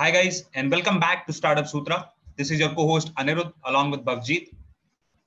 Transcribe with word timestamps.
Hi 0.00 0.10
guys, 0.10 0.44
and 0.54 0.70
welcome 0.70 0.98
back 0.98 1.26
to 1.26 1.32
Startup 1.34 1.68
Sutra. 1.68 2.08
This 2.38 2.50
is 2.50 2.58
your 2.58 2.70
co-host 2.70 3.14
Anirudh 3.16 3.52
along 3.66 3.90
with 3.90 4.02
Bhavjeet. 4.02 4.48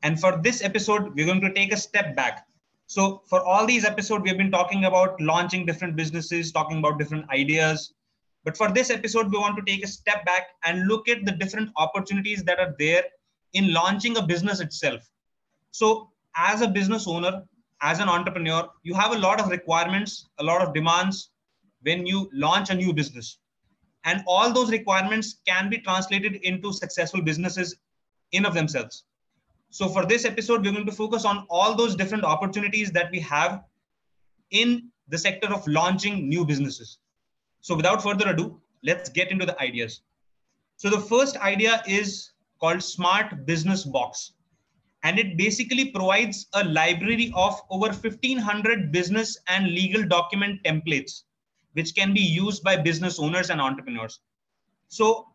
And 0.02 0.20
for 0.20 0.42
this 0.42 0.64
episode, 0.64 1.14
we're 1.14 1.28
going 1.28 1.42
to 1.42 1.54
take 1.54 1.72
a 1.72 1.78
step 1.78 2.16
back. 2.16 2.48
So 2.88 3.22
for 3.28 3.46
all 3.46 3.68
these 3.68 3.86
episodes, 3.86 4.24
we've 4.24 4.36
been 4.36 4.50
talking 4.50 4.86
about 4.86 5.22
launching 5.22 5.68
different 5.68 5.96
businesses, 5.96 6.52
talking 6.52 6.80
about 6.80 6.98
different 6.98 7.30
ideas. 7.30 7.94
But 8.46 8.58
for 8.58 8.72
this 8.72 8.90
episode, 8.90 9.32
we 9.32 9.38
want 9.38 9.58
to 9.58 9.72
take 9.72 9.84
a 9.84 9.88
step 9.88 10.26
back 10.26 10.48
and 10.64 10.88
look 10.88 11.08
at 11.08 11.24
the 11.24 11.34
different 11.34 11.70
opportunities 11.78 12.44
that 12.46 12.60
are 12.60 12.74
there 12.80 13.04
in 13.54 13.72
launching 13.74 14.18
a 14.18 14.24
business 14.24 14.60
itself. 14.60 15.08
So 15.70 16.10
as 16.36 16.62
a 16.62 16.68
business 16.68 17.08
owner, 17.08 17.44
as 17.82 18.00
an 18.00 18.10
entrepreneur, 18.10 18.68
you 18.82 18.96
have 18.96 19.12
a 19.12 19.20
lot 19.20 19.40
of 19.40 19.50
requirements, 19.50 20.30
a 20.40 20.44
lot 20.44 20.64
of 20.64 20.74
demands 20.74 21.30
when 21.84 22.08
you 22.08 22.28
launch 22.34 22.72
a 22.72 22.74
new 22.74 22.92
business. 22.92 23.38
And 24.06 24.24
all 24.28 24.52
those 24.52 24.72
requirements 24.72 25.40
can 25.48 25.70
be 25.70 25.78
translated 25.80 26.36
into 26.36 26.74
successful 26.74 27.22
businesses 27.22 27.76
in 28.32 28.46
of 28.46 28.54
themselves. 28.54 29.06
So 29.70 29.90
for 29.90 30.06
this 30.06 30.26
episode, 30.26 30.64
we're 30.64 30.74
going 30.74 30.86
to 30.86 30.92
focus 30.92 31.26
on 31.26 31.48
all 31.50 31.76
those 31.76 31.96
different 31.96 32.24
opportunities 32.24 32.92
that 32.92 33.10
we 33.12 33.20
have 33.22 33.64
in 34.52 34.90
the 35.08 35.18
sector 35.18 35.52
of 35.52 35.66
launching 35.68 36.30
new 36.30 36.46
businesses. 36.46 37.00
So 37.62 37.76
without 37.76 38.04
further 38.04 38.30
ado, 38.30 38.62
let's 38.84 39.10
get 39.10 39.32
into 39.32 39.46
the 39.46 39.60
ideas. 39.62 40.02
So 40.78 40.90
the 40.90 41.00
first 41.00 41.38
idea 41.38 41.82
is 41.88 42.32
called 42.60 42.84
Smart 42.84 43.46
Business 43.46 43.84
Box. 43.84 44.34
And 45.04 45.20
it 45.20 45.38
basically 45.38 45.92
provides 45.92 46.48
a 46.54 46.64
library 46.64 47.32
of 47.36 47.60
over 47.70 47.88
1500 47.88 48.92
business 48.92 49.38
and 49.48 49.68
legal 49.68 50.06
document 50.08 50.62
templates, 50.64 51.24
which 51.74 51.96
can 51.96 52.14
be 52.14 52.22
used 52.22 52.64
by 52.64 52.76
business 52.78 53.20
owners 53.20 53.50
and 53.50 53.62
entrepreneurs. 53.62 54.20
So 54.88 55.28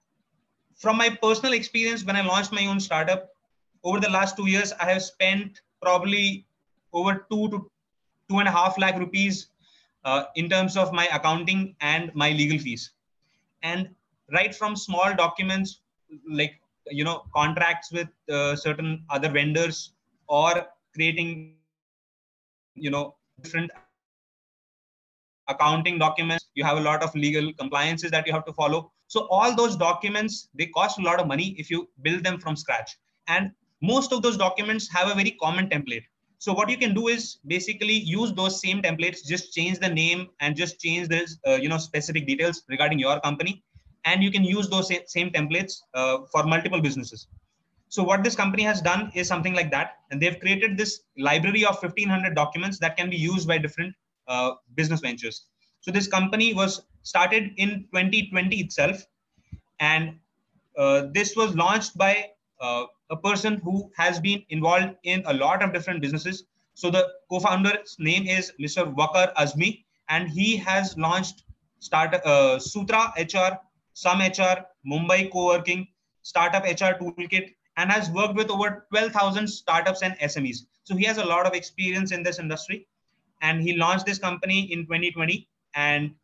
from 0.76 0.96
my 0.96 1.10
personal 1.22 1.52
experience, 1.52 2.04
when 2.04 2.16
I 2.16 2.22
launched 2.22 2.52
my 2.52 2.66
own 2.66 2.80
startup, 2.80 3.28
over 3.84 4.00
the 4.00 4.10
last 4.10 4.36
two 4.36 4.48
years, 4.48 4.72
I 4.80 4.90
have 4.90 5.02
spent 5.02 5.60
probably 5.82 6.46
over 6.92 7.26
two 7.30 7.48
to 7.50 7.70
two 8.28 8.38
and 8.38 8.48
a 8.48 8.52
half 8.52 8.78
lakh 8.78 8.98
rupees 8.98 9.48
uh, 10.04 10.24
in 10.36 10.48
terms 10.48 10.76
of 10.76 10.92
my 10.92 11.06
accounting 11.12 11.74
and 11.80 12.14
my 12.14 12.30
legal 12.30 12.58
fees. 12.58 12.92
And 13.62 13.88
right 14.32 14.54
from 14.54 14.76
small 14.76 15.14
documents 15.14 15.80
like 16.30 16.60
you 16.90 17.04
know 17.04 17.24
contracts 17.34 17.90
with 17.92 18.08
uh, 18.30 18.56
certain 18.56 19.04
other 19.10 19.30
vendors 19.30 19.92
or 20.28 20.66
creating 20.94 21.56
you 22.74 22.90
know 22.90 23.14
different 23.42 23.70
accounting 25.48 25.98
documents 25.98 26.48
you 26.54 26.64
have 26.64 26.78
a 26.78 26.80
lot 26.80 27.02
of 27.02 27.14
legal 27.14 27.52
compliances 27.54 28.10
that 28.10 28.26
you 28.26 28.32
have 28.32 28.44
to 28.44 28.52
follow 28.52 28.90
so 29.06 29.26
all 29.30 29.54
those 29.54 29.76
documents 29.76 30.48
they 30.54 30.66
cost 30.66 30.98
a 30.98 31.02
lot 31.02 31.20
of 31.20 31.26
money 31.26 31.54
if 31.58 31.70
you 31.70 31.88
build 32.02 32.22
them 32.24 32.38
from 32.38 32.56
scratch 32.56 32.96
and 33.28 33.50
most 33.80 34.12
of 34.12 34.22
those 34.22 34.36
documents 34.36 34.88
have 34.92 35.10
a 35.10 35.14
very 35.14 35.32
common 35.42 35.68
template. 35.68 36.02
So 36.38 36.52
what 36.52 36.68
you 36.68 36.76
can 36.76 36.94
do 36.94 37.08
is 37.08 37.38
basically 37.46 37.94
use 37.94 38.32
those 38.32 38.60
same 38.60 38.80
templates, 38.82 39.24
just 39.24 39.52
change 39.52 39.78
the 39.78 39.88
name 39.88 40.28
and 40.40 40.56
just 40.56 40.80
change 40.80 41.08
this, 41.08 41.36
uh, 41.46 41.54
you 41.54 41.68
know, 41.68 41.78
specific 41.78 42.26
details 42.26 42.62
regarding 42.68 42.98
your 42.98 43.20
company. 43.20 43.62
And 44.04 44.22
you 44.22 44.30
can 44.30 44.44
use 44.44 44.68
those 44.68 44.88
same 45.06 45.30
templates 45.30 45.80
uh, 45.94 46.18
for 46.32 46.44
multiple 46.44 46.80
businesses. 46.80 47.26
So 47.88 48.02
what 48.02 48.22
this 48.22 48.36
company 48.36 48.62
has 48.62 48.80
done 48.80 49.10
is 49.14 49.26
something 49.26 49.54
like 49.54 49.70
that. 49.72 49.96
And 50.10 50.20
they've 50.20 50.38
created 50.38 50.76
this 50.76 51.00
library 51.16 51.64
of 51.64 51.82
1500 51.82 52.34
documents 52.34 52.78
that 52.78 52.96
can 52.96 53.10
be 53.10 53.16
used 53.16 53.48
by 53.48 53.58
different 53.58 53.94
uh, 54.28 54.52
business 54.74 55.00
ventures. 55.00 55.46
So 55.80 55.90
this 55.90 56.06
company 56.06 56.54
was 56.54 56.82
started 57.02 57.52
in 57.56 57.86
2020 57.92 58.56
itself. 58.56 59.04
And 59.80 60.18
uh, 60.76 61.06
this 61.12 61.34
was 61.36 61.54
launched 61.54 61.96
by 61.96 62.30
uh, 62.60 62.84
a 63.10 63.16
person 63.16 63.56
who 63.64 63.90
has 63.96 64.20
been 64.20 64.42
involved 64.50 64.94
in 65.04 65.22
a 65.26 65.34
lot 65.34 65.62
of 65.62 65.72
different 65.72 66.02
businesses. 66.02 66.44
So 66.74 66.90
the 66.90 67.08
co-founder's 67.30 67.96
name 67.98 68.26
is 68.26 68.52
Mr. 68.60 68.94
Waqar 68.94 69.34
Azmi, 69.34 69.84
and 70.08 70.28
he 70.28 70.56
has 70.56 70.96
launched 70.96 71.42
start 71.80 72.14
uh, 72.24 72.58
Sutra 72.58 73.12
HR, 73.18 73.58
Some 73.94 74.20
HR, 74.20 74.66
Mumbai 74.86 75.30
Co-working, 75.32 75.88
Startup 76.22 76.62
HR 76.62 76.94
Toolkit, 77.00 77.54
and 77.76 77.90
has 77.90 78.10
worked 78.10 78.34
with 78.34 78.50
over 78.50 78.86
12,000 78.90 79.46
startups 79.48 80.02
and 80.02 80.14
SMEs. 80.18 80.66
So 80.84 80.96
he 80.96 81.04
has 81.04 81.18
a 81.18 81.24
lot 81.24 81.46
of 81.46 81.54
experience 81.54 82.12
in 82.12 82.22
this 82.22 82.38
industry, 82.38 82.86
and 83.40 83.62
he 83.62 83.76
launched 83.76 84.06
this 84.06 84.18
company 84.18 84.72
in 84.72 84.84
2020. 84.84 85.48
And 85.74 86.14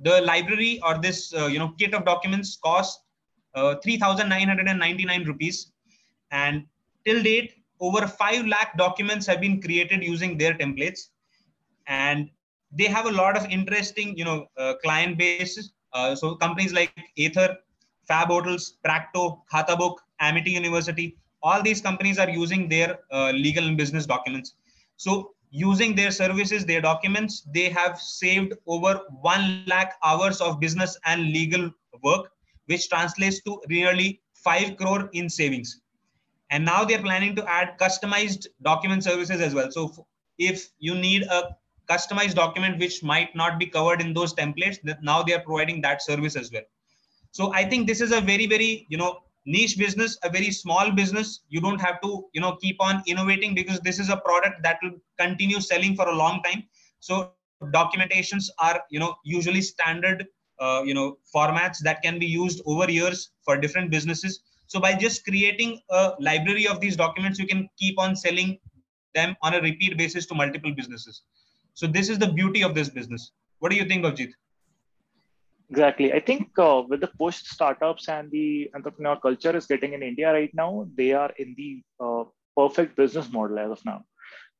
the 0.00 0.20
library 0.22 0.80
or 0.84 0.98
this 0.98 1.34
uh, 1.34 1.46
you 1.46 1.58
know 1.58 1.74
kit 1.78 1.94
of 1.94 2.04
documents 2.04 2.58
cost 2.62 3.00
uh, 3.54 3.74
3,999 3.82 5.24
rupees 5.24 5.72
and 6.30 6.64
till 7.04 7.22
date, 7.22 7.54
over 7.80 8.06
5 8.06 8.46
lakh 8.46 8.76
documents 8.76 9.26
have 9.26 9.40
been 9.40 9.60
created 9.60 10.02
using 10.02 10.36
their 10.36 10.54
templates. 10.54 11.00
And 11.86 12.30
they 12.72 12.84
have 12.84 13.06
a 13.06 13.10
lot 13.10 13.36
of 13.36 13.46
interesting, 13.50 14.16
you 14.16 14.24
know, 14.24 14.46
uh, 14.56 14.74
client 14.82 15.16
bases. 15.16 15.72
Uh, 15.92 16.14
so 16.14 16.34
companies 16.34 16.72
like 16.72 16.92
Ather, 17.18 17.56
Fab 18.06 18.28
Hotels, 18.28 18.74
Practo, 18.84 19.40
Khatabook, 19.52 19.96
Amity 20.20 20.50
University, 20.50 21.16
all 21.42 21.62
these 21.62 21.80
companies 21.80 22.18
are 22.18 22.28
using 22.28 22.68
their 22.68 22.98
uh, 23.12 23.30
legal 23.30 23.66
and 23.66 23.76
business 23.76 24.04
documents. 24.04 24.54
So 24.96 25.34
using 25.50 25.94
their 25.94 26.10
services, 26.10 26.64
their 26.64 26.80
documents, 26.80 27.46
they 27.52 27.68
have 27.70 28.00
saved 28.00 28.54
over 28.66 29.00
1 29.22 29.64
lakh 29.66 29.94
hours 30.04 30.40
of 30.40 30.60
business 30.60 30.98
and 31.04 31.22
legal 31.22 31.70
work, 32.02 32.30
which 32.66 32.88
translates 32.88 33.42
to 33.42 33.60
nearly 33.68 34.20
5 34.34 34.76
crore 34.76 35.08
in 35.12 35.28
savings. 35.28 35.80
And 36.50 36.64
now 36.64 36.84
they're 36.84 37.02
planning 37.02 37.34
to 37.36 37.44
add 37.48 37.78
customized 37.78 38.46
document 38.62 39.04
services 39.04 39.40
as 39.40 39.54
well. 39.54 39.70
So 39.70 40.06
if 40.38 40.70
you 40.78 40.94
need 40.94 41.24
a 41.24 41.56
customized 41.88 42.34
document 42.34 42.78
which 42.78 43.02
might 43.02 43.34
not 43.34 43.58
be 43.58 43.66
covered 43.66 44.00
in 44.00 44.12
those 44.12 44.34
templates 44.34 44.78
now 45.02 45.22
they 45.22 45.32
are 45.34 45.40
providing 45.40 45.80
that 45.82 46.02
service 46.02 46.36
as 46.36 46.52
well. 46.52 46.62
So 47.30 47.52
i 47.54 47.64
think 47.64 47.86
this 47.86 48.00
is 48.00 48.12
a 48.12 48.20
very 48.20 48.46
very 48.46 48.86
you 48.88 48.96
know 48.96 49.22
niche 49.54 49.76
business 49.82 50.16
a 50.28 50.30
very 50.36 50.50
small 50.62 50.90
business 51.00 51.28
you 51.48 51.60
don't 51.66 51.80
have 51.86 52.00
to 52.04 52.10
you 52.34 52.40
know 52.44 52.54
keep 52.64 52.80
on 52.88 53.02
innovating 53.12 53.54
because 53.60 53.80
this 53.80 53.98
is 54.04 54.08
a 54.16 54.18
product 54.28 54.62
that 54.66 54.78
will 54.82 54.96
continue 55.24 55.60
selling 55.68 55.94
for 56.00 56.08
a 56.08 56.16
long 56.22 56.42
time 56.48 56.64
so 57.08 57.30
documentations 57.78 58.50
are 58.66 58.80
you 58.90 59.00
know 59.02 59.14
usually 59.36 59.62
standard 59.70 60.26
uh, 60.64 60.82
you 60.84 60.94
know 60.98 61.08
formats 61.34 61.78
that 61.88 62.02
can 62.02 62.18
be 62.24 62.26
used 62.26 62.60
over 62.66 62.90
years 62.98 63.30
for 63.46 63.56
different 63.56 63.90
businesses 63.96 64.40
so 64.68 64.78
by 64.78 64.94
just 64.94 65.24
creating 65.24 65.80
a 65.90 66.12
library 66.20 66.68
of 66.68 66.78
these 66.78 66.94
documents, 66.94 67.38
you 67.38 67.46
can 67.46 67.68
keep 67.78 67.98
on 67.98 68.14
selling 68.14 68.58
them 69.14 69.34
on 69.42 69.54
a 69.54 69.62
repeat 69.62 69.96
basis 69.96 70.26
to 70.26 70.34
multiple 70.34 70.72
businesses. 70.74 71.22
So 71.72 71.86
this 71.86 72.10
is 72.10 72.18
the 72.18 72.30
beauty 72.30 72.62
of 72.62 72.74
this 72.74 72.90
business. 72.90 73.32
What 73.60 73.70
do 73.70 73.76
you 73.76 73.86
think, 73.86 74.04
Bhavjeet? 74.04 74.30
Exactly. 75.70 76.12
I 76.12 76.20
think 76.20 76.58
uh, 76.58 76.82
with 76.88 77.00
the 77.00 77.08
push 77.18 77.36
startups 77.36 78.08
and 78.08 78.30
the 78.30 78.70
entrepreneur 78.74 79.16
culture 79.16 79.54
is 79.56 79.66
getting 79.66 79.92
in 79.92 80.02
India 80.02 80.32
right 80.32 80.50
now, 80.54 80.88
they 80.96 81.12
are 81.12 81.30
in 81.38 81.54
the 81.56 81.82
uh, 82.00 82.24
perfect 82.56 82.96
business 82.96 83.30
model 83.30 83.58
as 83.58 83.70
of 83.72 83.84
now. 83.84 84.04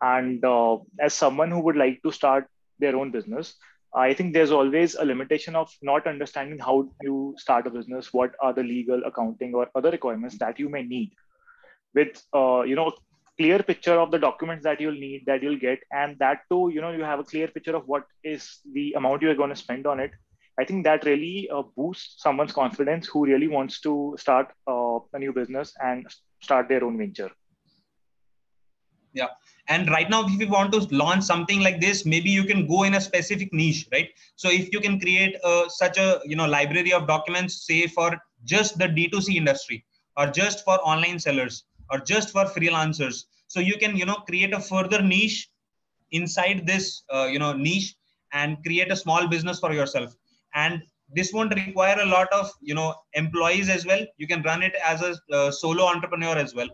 And 0.03 0.45
uh, 0.45 0.79
as 1.01 1.15
someone 1.15 1.51
who 1.51 1.61
would 1.61 1.77
like 1.77 2.03
to 2.03 2.13
start 2.13 2.47
their 2.79 2.97
own 2.97 3.11
business, 3.11 3.57
I 3.95 4.13
think 4.13 4.35
there's 4.35 4.53
always 4.53 4.95
a 4.97 5.05
limitation 5.05 5.57
of 5.57 5.71
not 5.83 6.07
understanding 6.07 6.59
how 6.59 6.91
you 7.03 7.35
start 7.39 7.67
a 7.67 7.71
business, 7.71 8.13
what 8.13 8.35
are 8.41 8.53
the 8.53 8.63
legal, 8.63 9.03
accounting, 9.07 9.55
or 9.55 9.69
other 9.75 9.91
requirements 9.91 10.39
that 10.39 10.59
you 10.59 10.69
may 10.69 10.83
need. 10.83 11.13
With 11.95 12.23
uh, 12.35 12.63
you 12.63 12.77
know 12.77 12.93
clear 13.39 13.63
picture 13.63 13.95
of 13.99 14.11
the 14.11 14.19
documents 14.19 14.65
that 14.65 14.81
you'll 14.81 15.01
need, 15.07 15.25
that 15.27 15.43
you'll 15.43 15.59
get, 15.59 15.81
and 15.93 16.19
that 16.19 16.41
too, 16.51 16.71
you 16.73 16.81
know, 16.81 16.91
you 16.93 17.05
have 17.05 17.21
a 17.21 17.25
clear 17.25 17.49
picture 17.49 17.75
of 17.77 17.87
what 17.87 18.05
is 18.25 18.59
the 18.73 18.93
amount 18.95 19.23
you 19.23 19.31
are 19.31 19.35
going 19.35 19.51
to 19.51 19.57
spend 19.57 19.87
on 19.87 20.01
it. 20.01 20.13
I 20.59 20.65
think 20.65 20.85
that 20.85 21.05
really 21.05 21.49
uh, 21.51 21.63
boosts 21.77 22.21
someone's 22.23 22.53
confidence 22.53 23.07
who 23.07 23.25
really 23.25 23.49
wants 23.49 23.81
to 23.83 24.17
start 24.19 24.53
uh, 24.67 24.99
a 25.13 25.19
new 25.19 25.33
business 25.33 25.73
and 25.81 26.07
start 26.41 26.69
their 26.69 26.85
own 26.85 26.99
venture. 26.99 27.31
Yeah. 29.13 29.29
And 29.69 29.89
right 29.91 30.09
now 30.11 30.27
if 30.27 30.41
you 30.41 30.49
want 30.49 30.73
to 30.73 30.81
launch 30.95 31.25
something 31.25 31.61
like 31.61 31.81
this 31.81 32.05
maybe 32.05 32.31
you 32.31 32.45
can 32.45 32.67
go 32.67 32.83
in 32.85 32.95
a 32.95 33.01
specific 33.01 33.53
niche 33.53 33.89
right? 33.93 34.09
So 34.37 34.51
if 34.51 34.73
you 34.73 34.81
can 34.81 34.99
create 34.99 35.37
a, 35.45 35.65
such 35.69 35.99
a 35.99 36.21
you 36.25 36.37
know 36.37 36.47
library 36.47 36.93
of 36.93 37.07
documents 37.07 37.67
say 37.67 37.87
for 37.87 38.17
just 38.45 38.79
the 38.79 38.87
d2c 38.87 39.37
industry 39.37 39.85
or 40.17 40.27
just 40.27 40.65
for 40.65 40.79
online 40.83 41.19
sellers 41.19 41.65
or 41.91 41.99
just 41.99 42.31
for 42.31 42.45
freelancers 42.45 43.25
so 43.47 43.61
you 43.61 43.77
can 43.79 43.97
you 43.97 44.05
know 44.05 44.17
create 44.31 44.53
a 44.55 44.61
further 44.61 45.03
niche 45.03 45.49
inside 46.13 46.67
this 46.67 47.03
uh, 47.13 47.27
you 47.27 47.39
know 47.39 47.53
niche 47.53 47.95
and 48.33 48.63
create 48.65 48.93
a 48.93 48.97
small 48.97 49.27
business 49.27 49.59
for 49.59 49.73
yourself 49.73 50.15
and 50.63 50.83
this 51.19 51.33
won't 51.33 51.55
require 51.55 51.99
a 52.01 52.11
lot 52.15 52.33
of 52.39 52.51
you 52.71 52.75
know 52.79 52.89
employees 53.23 53.69
as 53.77 53.85
well 53.91 54.05
you 54.23 54.29
can 54.33 54.43
run 54.51 54.63
it 54.69 54.75
as 54.93 55.03
a 55.11 55.13
uh, 55.39 55.51
solo 55.51 55.85
entrepreneur 55.93 56.37
as 56.45 56.55
well 56.59 56.71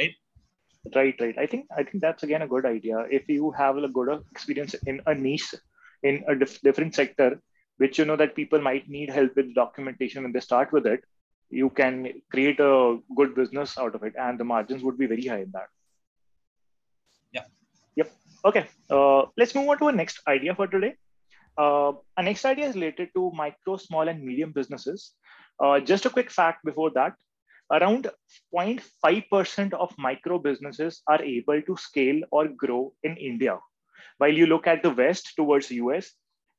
right 0.00 0.14
right 0.98 1.16
right 1.24 1.38
i 1.44 1.46
think 1.52 1.66
i 1.80 1.82
think 1.86 2.02
that's 2.04 2.24
again 2.26 2.42
a 2.46 2.52
good 2.54 2.66
idea 2.74 3.06
if 3.18 3.28
you 3.36 3.50
have 3.62 3.76
a 3.76 3.88
good 3.98 4.10
experience 4.34 4.74
in 4.92 5.00
a 5.12 5.14
niche 5.26 5.54
in 6.10 6.24
a 6.32 6.34
dif- 6.42 6.60
different 6.68 6.94
sector 7.00 7.30
which 7.82 7.98
you 7.98 8.04
know 8.04 8.16
that 8.22 8.36
people 8.40 8.60
might 8.60 8.88
need 8.88 9.10
help 9.10 9.36
with 9.36 9.54
documentation 9.54 10.24
and 10.24 10.34
they 10.34 10.40
start 10.40 10.72
with 10.72 10.86
it, 10.86 11.04
you 11.50 11.70
can 11.70 11.94
create 12.30 12.60
a 12.60 12.98
good 13.16 13.34
business 13.34 13.76
out 13.78 13.94
of 13.94 14.02
it, 14.02 14.14
and 14.18 14.38
the 14.38 14.44
margins 14.44 14.82
would 14.82 14.98
be 14.98 15.06
very 15.06 15.26
high 15.26 15.40
in 15.46 15.50
that. 15.52 15.68
Yeah. 17.32 17.44
Yep. 17.96 18.12
Okay. 18.44 18.66
Uh, 18.90 19.22
let's 19.36 19.54
move 19.54 19.68
on 19.68 19.78
to 19.78 19.86
our 19.86 19.92
next 19.92 20.20
idea 20.26 20.54
for 20.54 20.66
today. 20.66 20.94
Uh, 21.58 21.92
our 22.16 22.22
next 22.22 22.44
idea 22.44 22.66
is 22.68 22.74
related 22.74 23.10
to 23.14 23.30
micro, 23.34 23.76
small, 23.76 24.08
and 24.08 24.22
medium 24.22 24.52
businesses. 24.52 25.12
Uh, 25.62 25.80
just 25.80 26.06
a 26.06 26.10
quick 26.10 26.30
fact 26.30 26.64
before 26.64 26.90
that 26.90 27.14
around 27.72 28.10
0.5% 28.54 29.72
of 29.72 29.94
micro 29.98 30.38
businesses 30.38 31.02
are 31.06 31.22
able 31.22 31.60
to 31.62 31.76
scale 31.76 32.20
or 32.30 32.48
grow 32.48 32.92
in 33.02 33.16
India. 33.16 33.58
While 34.18 34.32
you 34.32 34.46
look 34.46 34.66
at 34.66 34.82
the 34.82 34.90
West 34.90 35.32
towards 35.36 35.70
US, 35.70 36.12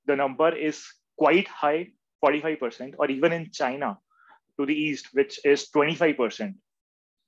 the 0.06 0.16
number 0.16 0.56
is 0.56 0.84
quite 1.18 1.48
high, 1.48 1.92
45%, 2.26 2.96
or 2.98 3.10
even 3.12 3.32
in 3.32 3.52
China 3.52 3.98
to 4.60 4.66
the 4.66 4.74
East, 4.74 5.10
which 5.14 5.40
is 5.46 5.70
25%. 5.70 6.56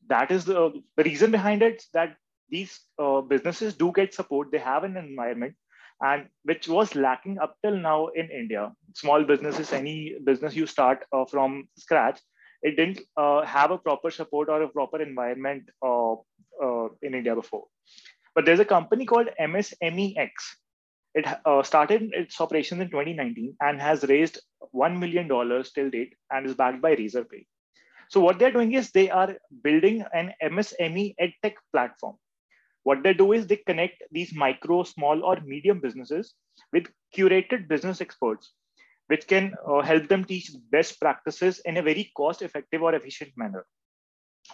That 0.07 0.31
is 0.31 0.45
the, 0.45 0.71
the 0.97 1.03
reason 1.03 1.31
behind 1.31 1.61
it 1.61 1.83
that 1.93 2.15
these 2.49 2.79
uh, 2.99 3.21
businesses 3.21 3.75
do 3.75 3.91
get 3.91 4.13
support. 4.13 4.51
They 4.51 4.59
have 4.59 4.83
an 4.83 4.97
environment 4.97 5.55
and 6.01 6.27
which 6.43 6.67
was 6.67 6.95
lacking 6.95 7.39
up 7.39 7.57
till 7.63 7.77
now 7.77 8.07
in 8.07 8.29
India. 8.29 8.71
Small 8.93 9.23
businesses, 9.23 9.73
any 9.73 10.15
business 10.23 10.55
you 10.55 10.65
start 10.65 11.05
uh, 11.11 11.25
from 11.25 11.67
scratch, 11.77 12.19
it 12.61 12.75
didn't 12.75 13.01
uh, 13.17 13.45
have 13.45 13.71
a 13.71 13.77
proper 13.77 14.09
support 14.11 14.49
or 14.49 14.61
a 14.63 14.69
proper 14.69 15.01
environment 15.01 15.63
uh, 15.83 16.13
uh, 16.13 16.87
in 17.01 17.13
India 17.13 17.35
before. 17.35 17.65
But 18.33 18.45
there's 18.45 18.59
a 18.59 18.65
company 18.65 19.05
called 19.05 19.29
MSMEX. 19.39 20.31
It 21.13 21.25
uh, 21.45 21.63
started 21.63 22.11
its 22.13 22.39
operations 22.41 22.81
in 22.81 22.89
2019 22.89 23.55
and 23.61 23.79
has 23.79 24.03
raised 24.03 24.41
$1 24.75 24.99
million 24.99 25.29
till 25.29 25.89
date 25.89 26.13
and 26.31 26.45
is 26.45 26.55
backed 26.55 26.81
by 26.81 26.95
Razorpay. 26.95 27.45
So 28.09 28.19
what 28.19 28.37
they're 28.37 28.51
doing 28.51 28.73
is 28.73 28.91
they 28.91 29.09
are 29.09 29.35
building 29.63 30.03
an 30.13 30.33
MSME 30.43 31.15
EdTech 31.21 31.53
platform. 31.71 32.17
What 32.85 33.03
they 33.03 33.13
do 33.13 33.31
is 33.33 33.47
they 33.47 33.57
connect 33.57 34.03
these 34.11 34.33
micro, 34.33 34.83
small, 34.83 35.23
or 35.23 35.39
medium 35.41 35.79
businesses 35.79 36.35
with 36.71 36.87
curated 37.15 37.67
business 37.67 37.99
experts 37.99 38.53
which 39.07 39.27
can 39.27 39.53
uh, 39.67 39.81
help 39.81 40.07
them 40.07 40.23
teach 40.23 40.51
best 40.71 40.99
practices 40.99 41.59
in 41.65 41.77
a 41.77 41.81
very 41.81 42.11
cost 42.17 42.41
effective 42.41 42.81
or 42.81 42.95
efficient 42.95 43.31
manner. 43.37 43.65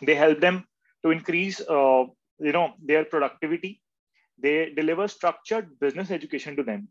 They 0.01 0.15
help 0.15 0.39
them 0.39 0.65
to 1.03 1.11
increase 1.11 1.61
uh, 1.61 2.05
you 2.39 2.51
know 2.51 2.73
their 2.83 3.05
productivity. 3.05 3.81
They 4.37 4.73
deliver 4.75 5.07
structured 5.07 5.79
business 5.79 6.11
education 6.11 6.55
to 6.55 6.63
them. 6.63 6.87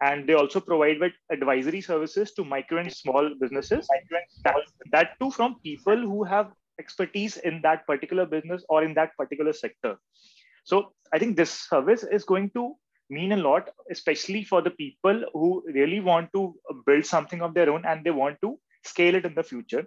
And 0.00 0.28
they 0.28 0.34
also 0.34 0.60
provide 0.60 1.00
with 1.00 1.12
advisory 1.30 1.80
services 1.80 2.32
to 2.34 2.44
micro 2.44 2.78
and 2.78 2.92
small 2.92 3.30
businesses. 3.40 3.88
That, 4.44 4.54
that 4.92 5.10
too 5.20 5.30
from 5.32 5.56
people 5.64 5.96
who 5.96 6.22
have 6.22 6.52
expertise 6.78 7.36
in 7.38 7.60
that 7.62 7.84
particular 7.86 8.24
business 8.24 8.64
or 8.68 8.84
in 8.84 8.94
that 8.94 9.16
particular 9.16 9.52
sector 9.52 9.96
so 10.70 10.76
i 11.14 11.18
think 11.20 11.36
this 11.40 11.52
service 11.72 12.04
is 12.18 12.24
going 12.32 12.48
to 12.58 12.64
mean 13.10 13.32
a 13.32 13.36
lot, 13.36 13.70
especially 13.90 14.44
for 14.44 14.60
the 14.62 14.70
people 14.70 15.24
who 15.32 15.62
really 15.74 16.00
want 16.00 16.30
to 16.34 16.54
build 16.86 17.04
something 17.06 17.42
of 17.42 17.54
their 17.54 17.70
own 17.70 17.84
and 17.86 18.04
they 18.04 18.10
want 18.10 18.36
to 18.42 18.58
scale 18.84 19.14
it 19.14 19.24
in 19.24 19.34
the 19.34 19.42
future. 19.42 19.86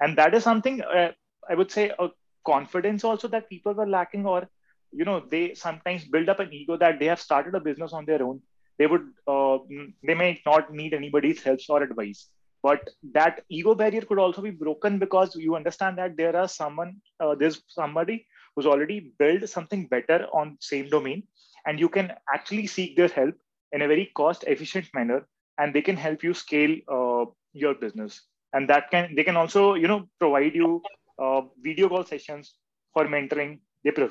And 0.00 0.16
that 0.18 0.34
is 0.34 0.42
something 0.42 0.82
uh, 0.82 1.12
I 1.48 1.54
would 1.54 1.70
say 1.70 1.92
a 1.98 2.08
confidence 2.46 3.04
also 3.04 3.28
that 3.28 3.48
people 3.48 3.74
were 3.74 3.86
lacking, 3.86 4.26
or 4.26 4.48
you 4.92 5.04
know, 5.04 5.22
they 5.30 5.54
sometimes 5.54 6.04
build 6.04 6.28
up 6.28 6.40
an 6.40 6.52
ego 6.52 6.76
that 6.76 6.98
they 6.98 7.06
have 7.06 7.20
started 7.20 7.54
a 7.54 7.60
business 7.60 7.92
on 7.92 8.04
their 8.04 8.22
own. 8.22 8.40
They 8.78 8.86
would, 8.86 9.06
uh, 9.26 9.58
they 10.02 10.14
may 10.14 10.40
not 10.46 10.72
need 10.72 10.94
anybody's 10.94 11.42
help 11.42 11.60
or 11.68 11.82
advice. 11.82 12.28
But 12.62 12.90
that 13.12 13.42
ego 13.48 13.74
barrier 13.74 14.02
could 14.02 14.18
also 14.18 14.40
be 14.40 14.50
broken 14.50 14.98
because 14.98 15.34
you 15.34 15.56
understand 15.56 15.98
that 15.98 16.16
there 16.16 16.36
are 16.36 16.48
someone, 16.48 16.96
uh, 17.20 17.34
there's 17.34 17.62
somebody 17.66 18.26
who's 18.54 18.66
already 18.66 19.12
built 19.18 19.48
something 19.48 19.86
better 19.86 20.26
on 20.32 20.56
same 20.60 20.88
domain 20.88 21.22
and 21.66 21.78
you 21.78 21.88
can 21.88 22.12
actually 22.32 22.66
seek 22.66 22.96
their 22.96 23.08
help 23.08 23.34
in 23.72 23.82
a 23.82 23.88
very 23.88 24.10
cost 24.14 24.44
efficient 24.46 24.86
manner 24.94 25.26
and 25.58 25.74
they 25.74 25.82
can 25.82 25.96
help 25.96 26.22
you 26.22 26.34
scale 26.34 26.76
uh, 26.88 27.24
your 27.52 27.74
business. 27.74 28.22
And 28.52 28.68
that 28.68 28.90
can 28.90 29.14
they 29.14 29.24
can 29.24 29.36
also 29.36 29.74
you 29.74 29.88
know 29.88 30.08
provide 30.18 30.54
you 30.54 30.82
uh, 31.18 31.42
video 31.60 31.88
call 31.88 32.04
sessions 32.04 32.54
for 32.92 33.06
mentoring. 33.06 33.60
They 33.84 33.92
pro- 33.92 34.10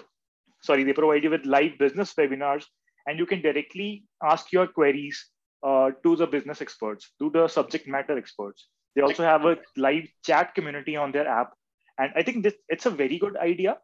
sorry 0.62 0.84
they 0.84 0.94
provide 0.94 1.24
you 1.24 1.30
with 1.30 1.46
live 1.46 1.78
business 1.78 2.14
webinars 2.16 2.66
and 3.08 3.20
you 3.20 3.26
can 3.26 3.42
directly 3.42 4.06
ask 4.24 4.52
your 4.52 4.68
queries 4.68 5.30
uh, 5.64 5.92
to 6.04 6.16
the 6.16 6.28
business 6.28 6.62
experts 6.62 7.12
to 7.20 7.30
the 7.30 7.48
subject 7.48 7.88
matter 7.88 8.18
experts. 8.18 8.68
They 8.96 9.02
also 9.02 9.24
have 9.24 9.46
a 9.46 9.58
live 9.78 10.08
chat 10.26 10.54
community 10.56 10.96
on 10.96 11.12
their 11.12 11.28
app. 11.28 11.54
And 12.00 12.12
i 12.16 12.24
think 12.24 12.44
this 12.44 12.56
it's 12.70 12.88
a 12.88 12.90
very 12.90 13.18
good 13.20 13.38
idea 13.38 13.78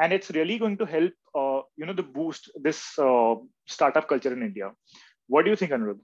and 0.00 0.12
it's 0.12 0.30
really 0.30 0.58
going 0.58 0.76
to 0.76 0.86
help 0.86 1.12
uh, 1.34 1.60
you 1.76 1.86
know 1.86 1.92
the 1.92 2.02
boost 2.02 2.50
this 2.66 2.98
uh, 2.98 3.34
startup 3.66 4.08
culture 4.08 4.32
in 4.32 4.42
india 4.42 4.70
what 5.26 5.44
do 5.44 5.50
you 5.50 5.56
think 5.56 5.72
Anirudh? 5.72 6.00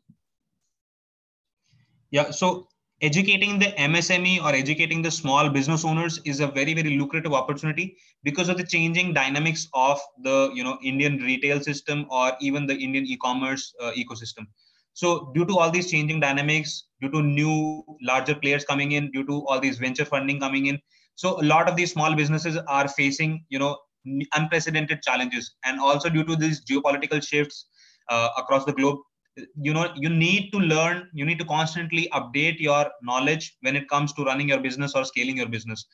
yeah 2.10 2.30
so 2.30 2.68
educating 3.02 3.58
the 3.58 3.66
msme 3.90 4.42
or 4.44 4.54
educating 4.54 5.02
the 5.02 5.10
small 5.10 5.48
business 5.48 5.84
owners 5.84 6.20
is 6.24 6.40
a 6.40 6.46
very 6.46 6.74
very 6.74 6.96
lucrative 6.96 7.32
opportunity 7.32 7.96
because 8.22 8.48
of 8.48 8.58
the 8.58 8.66
changing 8.74 9.12
dynamics 9.14 9.68
of 9.74 10.00
the 10.22 10.50
you 10.54 10.64
know 10.64 10.78
indian 10.82 11.16
retail 11.18 11.60
system 11.60 12.06
or 12.10 12.32
even 12.40 12.66
the 12.66 12.76
indian 12.76 13.06
e-commerce 13.06 13.74
uh, 13.80 13.92
ecosystem 13.92 14.46
so 14.92 15.30
due 15.34 15.46
to 15.46 15.56
all 15.58 15.70
these 15.70 15.90
changing 15.90 16.20
dynamics 16.20 16.88
due 17.00 17.10
to 17.10 17.22
new 17.22 17.82
larger 18.02 18.34
players 18.34 18.64
coming 18.64 18.92
in 18.92 19.10
due 19.12 19.24
to 19.24 19.44
all 19.46 19.60
these 19.60 19.78
venture 19.78 20.04
funding 20.04 20.38
coming 20.38 20.66
in 20.66 20.78
so 21.20 21.40
a 21.42 21.44
lot 21.52 21.68
of 21.68 21.76
these 21.76 21.92
small 21.96 22.14
businesses 22.20 22.56
are 22.76 22.88
facing 22.88 23.32
you 23.54 23.58
know 23.58 23.76
unprecedented 24.34 25.02
challenges. 25.02 25.54
And 25.64 25.78
also 25.78 26.08
due 26.08 26.24
to 26.24 26.36
these 26.36 26.64
geopolitical 26.64 27.22
shifts 27.30 27.66
uh, 28.08 28.28
across 28.38 28.64
the 28.64 28.72
globe 28.72 28.98
you 29.66 29.72
know 29.74 29.84
you 30.04 30.08
need 30.10 30.50
to 30.52 30.58
learn 30.58 30.96
you 31.18 31.24
need 31.28 31.38
to 31.42 31.44
constantly 31.50 32.08
update 32.18 32.58
your 32.58 32.86
knowledge 33.10 33.44
when 33.60 33.76
it 33.80 33.88
comes 33.92 34.12
to 34.14 34.24
running 34.24 34.48
your 34.48 34.60
business 34.66 34.94
or 34.94 35.04
scaling 35.04 35.36
your 35.36 35.48
business. 35.56 35.86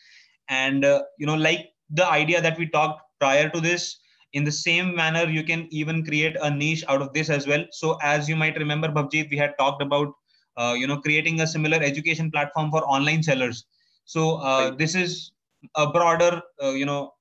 And 0.48 0.84
uh, 0.84 1.02
you 1.18 1.26
know 1.26 1.34
like 1.48 1.66
the 1.90 2.06
idea 2.06 2.40
that 2.40 2.58
we 2.58 2.68
talked 2.68 3.02
prior 3.20 3.48
to 3.50 3.60
this 3.60 3.98
in 4.32 4.44
the 4.44 4.52
same 4.52 4.94
manner 4.94 5.24
you 5.36 5.42
can 5.50 5.66
even 5.70 6.04
create 6.04 6.36
a 6.42 6.50
niche 6.50 6.84
out 6.88 7.02
of 7.02 7.12
this 7.14 7.30
as 7.30 7.46
well. 7.46 7.64
So 7.72 7.98
as 8.02 8.28
you 8.28 8.36
might 8.36 8.56
remember 8.58 8.88
Bhavjeet, 8.88 9.30
we 9.30 9.36
had 9.36 9.54
talked 9.58 9.82
about 9.82 10.08
uh, 10.56 10.74
you 10.78 10.86
know 10.86 10.98
creating 11.08 11.40
a 11.40 11.46
similar 11.56 11.78
education 11.90 12.30
platform 12.30 12.70
for 12.70 12.84
online 12.96 13.22
sellers 13.22 13.64
so 14.06 14.36
uh, 14.36 14.70
this 14.70 14.94
is 14.94 15.32
a 15.74 15.90
broader, 15.90 16.40
uh, 16.62 16.70
you 16.70 16.86
know, 16.86 17.12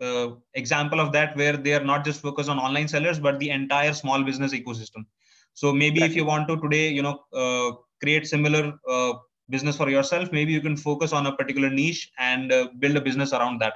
uh, 0.00 0.30
example 0.54 1.00
of 1.00 1.12
that 1.12 1.36
where 1.36 1.56
they 1.56 1.74
are 1.74 1.84
not 1.84 2.04
just 2.04 2.22
focused 2.22 2.48
on 2.48 2.58
online 2.58 2.88
sellers, 2.88 3.18
but 3.18 3.38
the 3.40 3.50
entire 3.50 3.92
small 3.92 4.22
business 4.22 4.52
ecosystem. 4.52 5.04
So 5.54 5.72
maybe 5.72 5.96
exactly. 5.96 6.06
if 6.06 6.16
you 6.16 6.24
want 6.24 6.48
to 6.48 6.60
today, 6.60 6.88
you 6.88 7.02
know, 7.02 7.24
uh, 7.34 7.72
create 8.00 8.26
similar 8.26 8.72
uh, 8.88 9.14
business 9.48 9.76
for 9.76 9.90
yourself, 9.90 10.30
maybe 10.30 10.52
you 10.52 10.60
can 10.60 10.76
focus 10.76 11.12
on 11.12 11.26
a 11.26 11.34
particular 11.34 11.68
niche 11.68 12.10
and 12.18 12.52
uh, 12.52 12.68
build 12.78 12.96
a 12.96 13.00
business 13.00 13.32
around 13.32 13.60
that, 13.60 13.74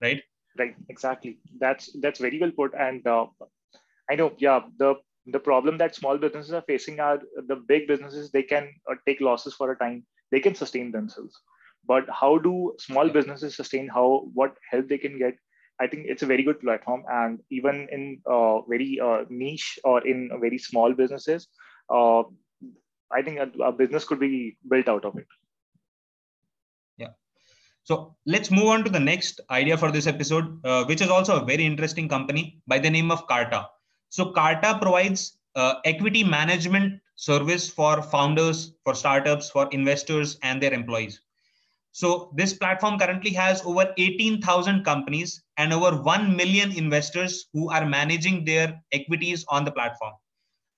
right? 0.00 0.20
Right. 0.58 0.74
Exactly. 0.88 1.38
That's 1.60 1.90
that's 2.02 2.18
very 2.18 2.38
well 2.40 2.50
put. 2.50 2.74
And 2.74 3.06
I 4.10 4.16
know, 4.16 4.32
yeah, 4.36 4.60
the 4.78 4.96
the 5.26 5.38
problem 5.38 5.78
that 5.78 5.94
small 5.94 6.18
businesses 6.18 6.52
are 6.52 6.64
facing 6.66 6.98
are 6.98 7.20
the 7.46 7.56
big 7.56 7.86
businesses. 7.86 8.32
They 8.32 8.42
can 8.42 8.68
take 9.06 9.20
losses 9.20 9.54
for 9.54 9.70
a 9.70 9.78
time. 9.78 10.04
They 10.30 10.40
can 10.40 10.54
sustain 10.54 10.90
themselves 10.90 11.40
but 11.86 12.04
how 12.08 12.38
do 12.38 12.74
small 12.78 13.08
businesses 13.08 13.56
sustain? 13.56 13.88
How 13.88 14.28
what 14.34 14.54
help 14.70 14.88
they 14.88 14.98
can 14.98 15.18
get? 15.18 15.34
I 15.80 15.86
think 15.86 16.06
it's 16.06 16.22
a 16.22 16.26
very 16.26 16.42
good 16.42 16.60
platform. 16.60 17.02
And 17.10 17.40
even 17.50 17.88
in 17.90 18.20
uh, 18.30 18.60
very 18.62 19.00
uh, 19.00 19.24
niche 19.28 19.78
or 19.84 20.06
in 20.06 20.30
very 20.40 20.58
small 20.58 20.92
businesses 20.92 21.48
uh, 21.90 22.22
i 23.12 23.22
think 23.22 23.38
a, 23.38 23.48
a, 23.62 23.72
business 23.72 24.04
could 24.04 24.20
be 24.20 24.56
built 24.68 24.88
out 24.88 25.04
of 25.04 25.16
it. 25.16 25.26
Yeah. 26.96 27.12
So 27.84 28.16
let's 28.26 28.50
move 28.50 28.66
on 28.66 28.84
to 28.84 28.90
the 28.90 29.00
next 29.00 29.40
idea 29.50 29.76
for 29.76 29.90
this 29.90 30.06
episode 30.06 30.64
uh, 30.64 30.84
which 30.84 31.00
is 31.00 31.08
also 31.08 31.40
a 31.40 31.44
very 31.44 31.64
interesting 31.64 32.08
company 32.08 32.62
by 32.66 32.78
the 32.78 32.90
name 32.90 33.10
of 33.10 33.26
carta. 33.26 33.68
So 34.08 34.32
carta 34.32 34.78
provides 34.80 35.38
uh, 35.54 35.74
equity 35.84 36.24
management 36.24 37.00
service 37.16 37.68
for 37.68 38.02
founders 38.02 38.72
for 38.84 38.94
startups 38.94 39.50
for 39.50 39.68
investors 39.72 40.38
and 40.42 40.62
their 40.62 40.72
employees 40.72 41.20
so 41.92 42.32
this 42.34 42.54
platform 42.54 42.98
currently 42.98 43.30
has 43.32 43.62
over 43.66 43.92
18,000 43.98 44.82
companies 44.82 45.42
and 45.58 45.74
over 45.74 46.02
1 46.02 46.34
million 46.34 46.72
investors 46.72 47.46
who 47.52 47.70
are 47.70 47.84
managing 47.84 48.46
their 48.46 48.82
equities 48.92 49.44
on 49.48 49.66
the 49.66 49.72
platform. 49.72 50.14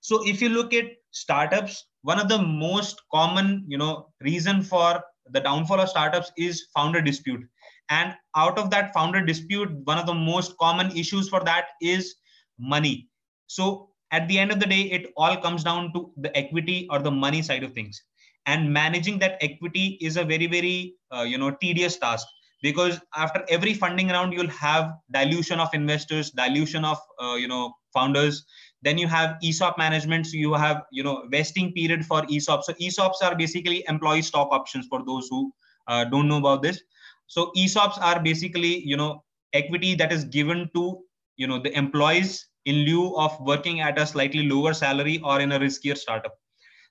So 0.01 0.27
if 0.27 0.43
you 0.43 0.49
look 0.49 0.75
at 0.75 0.87
startups, 1.13 1.87
one 2.03 2.19
of 2.19 2.29
the 2.29 2.43
most 2.43 3.01
common, 3.13 3.65
you 3.69 3.79
know, 3.79 4.09
reason 4.23 4.61
for 4.61 5.03
the 5.31 5.41
downfall 5.41 5.81
of 5.81 5.89
startups 5.89 6.33
is 6.37 6.67
founder 6.75 7.01
dispute. 7.01 7.43
And 7.91 8.15
out 8.35 8.59
of 8.59 8.71
that 8.71 8.93
founder 8.93 9.25
dispute, 9.25 9.71
one 9.85 9.99
of 9.99 10.07
the 10.07 10.15
most 10.15 10.59
common 10.59 10.91
issues 10.97 11.29
for 11.29 11.41
that 11.45 11.69
is 11.81 12.17
money. 12.59 13.09
So 13.47 13.91
at 14.11 14.27
the 14.27 14.39
end 14.39 14.51
of 14.51 14.59
the 14.59 14.67
day 14.67 14.83
it 14.83 15.13
all 15.17 15.37
comes 15.37 15.63
down 15.63 15.93
to 15.93 16.11
the 16.17 16.37
equity 16.37 16.89
or 16.91 16.99
the 16.99 17.11
money 17.11 17.41
side 17.41 17.63
of 17.63 17.73
things 17.73 18.03
and 18.47 18.73
managing 18.73 19.19
that 19.21 19.37
equity 19.41 19.99
is 20.01 20.17
a 20.17 20.25
very 20.25 20.47
very 20.47 20.95
uh, 21.15 21.23
you 21.23 21.39
know 21.39 21.51
tedious 21.61 21.97
task. 21.97 22.27
Because 22.63 22.99
after 23.15 23.45
every 23.51 23.75
funding 23.75 24.09
round 24.09 24.33
you'll 24.33 24.49
have 24.49 24.93
dilution 25.13 25.61
of 25.61 25.69
investors 25.75 26.31
dilution 26.31 26.85
of 26.85 26.99
uh, 27.23 27.35
you 27.35 27.49
know 27.49 27.73
founders. 27.93 28.45
Then 28.83 28.99
you 28.99 29.07
have 29.09 29.37
esop 29.45 29.79
management. 29.79 30.27
So 30.27 30.37
you 30.37 30.55
have 30.55 30.83
you 30.93 31.03
know 31.03 31.25
vesting 31.31 31.73
period 31.73 32.05
for 32.05 32.23
esop. 32.23 32.63
So 32.65 32.73
esops 32.75 33.23
are 33.23 33.35
basically 33.35 33.85
employee 33.89 34.23
stock 34.23 34.49
options 34.51 34.87
for 34.89 35.05
those 35.05 35.29
who 35.31 35.53
uh, 35.89 36.05
don't 36.05 36.29
know 36.29 36.39
about 36.39 36.63
this. 36.63 36.83
So 37.27 37.53
esops 37.57 37.99
are 38.01 38.21
basically 38.21 38.83
you 38.85 38.97
know 38.97 39.25
equity 39.53 39.95
that 39.97 40.13
is 40.13 40.25
given 40.25 40.71
to 40.75 41.01
you 41.37 41.47
know 41.47 41.59
the 41.59 41.77
employees 41.77 42.47
in 42.65 42.77
lieu 42.87 43.15
of 43.17 43.39
working 43.41 43.81
at 43.81 43.99
a 43.99 44.07
slightly 44.07 44.49
lower 44.49 44.73
salary 44.73 45.21
or 45.23 45.41
in 45.41 45.53
a 45.53 45.59
riskier 45.59 45.97
startup 45.97 46.35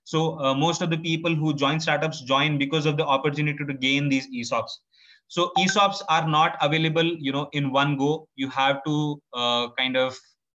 so 0.04 0.40
uh, 0.40 0.54
most 0.54 0.82
of 0.82 0.90
the 0.90 0.98
people 0.98 1.34
who 1.34 1.54
join 1.54 1.80
startups 1.80 2.22
join 2.22 2.58
because 2.58 2.86
of 2.86 2.98
the 2.98 3.06
opportunity 3.06 3.66
to 3.66 3.74
gain 3.74 4.10
these 4.10 4.28
esops 4.34 4.80
so 5.28 5.52
esops 5.58 6.02
are 6.10 6.28
not 6.28 6.58
available 6.62 7.06
you 7.28 7.32
know 7.32 7.50
in 7.54 7.72
one 7.72 7.98
go. 7.98 8.28
You 8.36 8.50
have 8.50 8.84
to 8.84 9.22
uh, 9.34 9.70
kind 9.78 9.98
of 9.98 10.16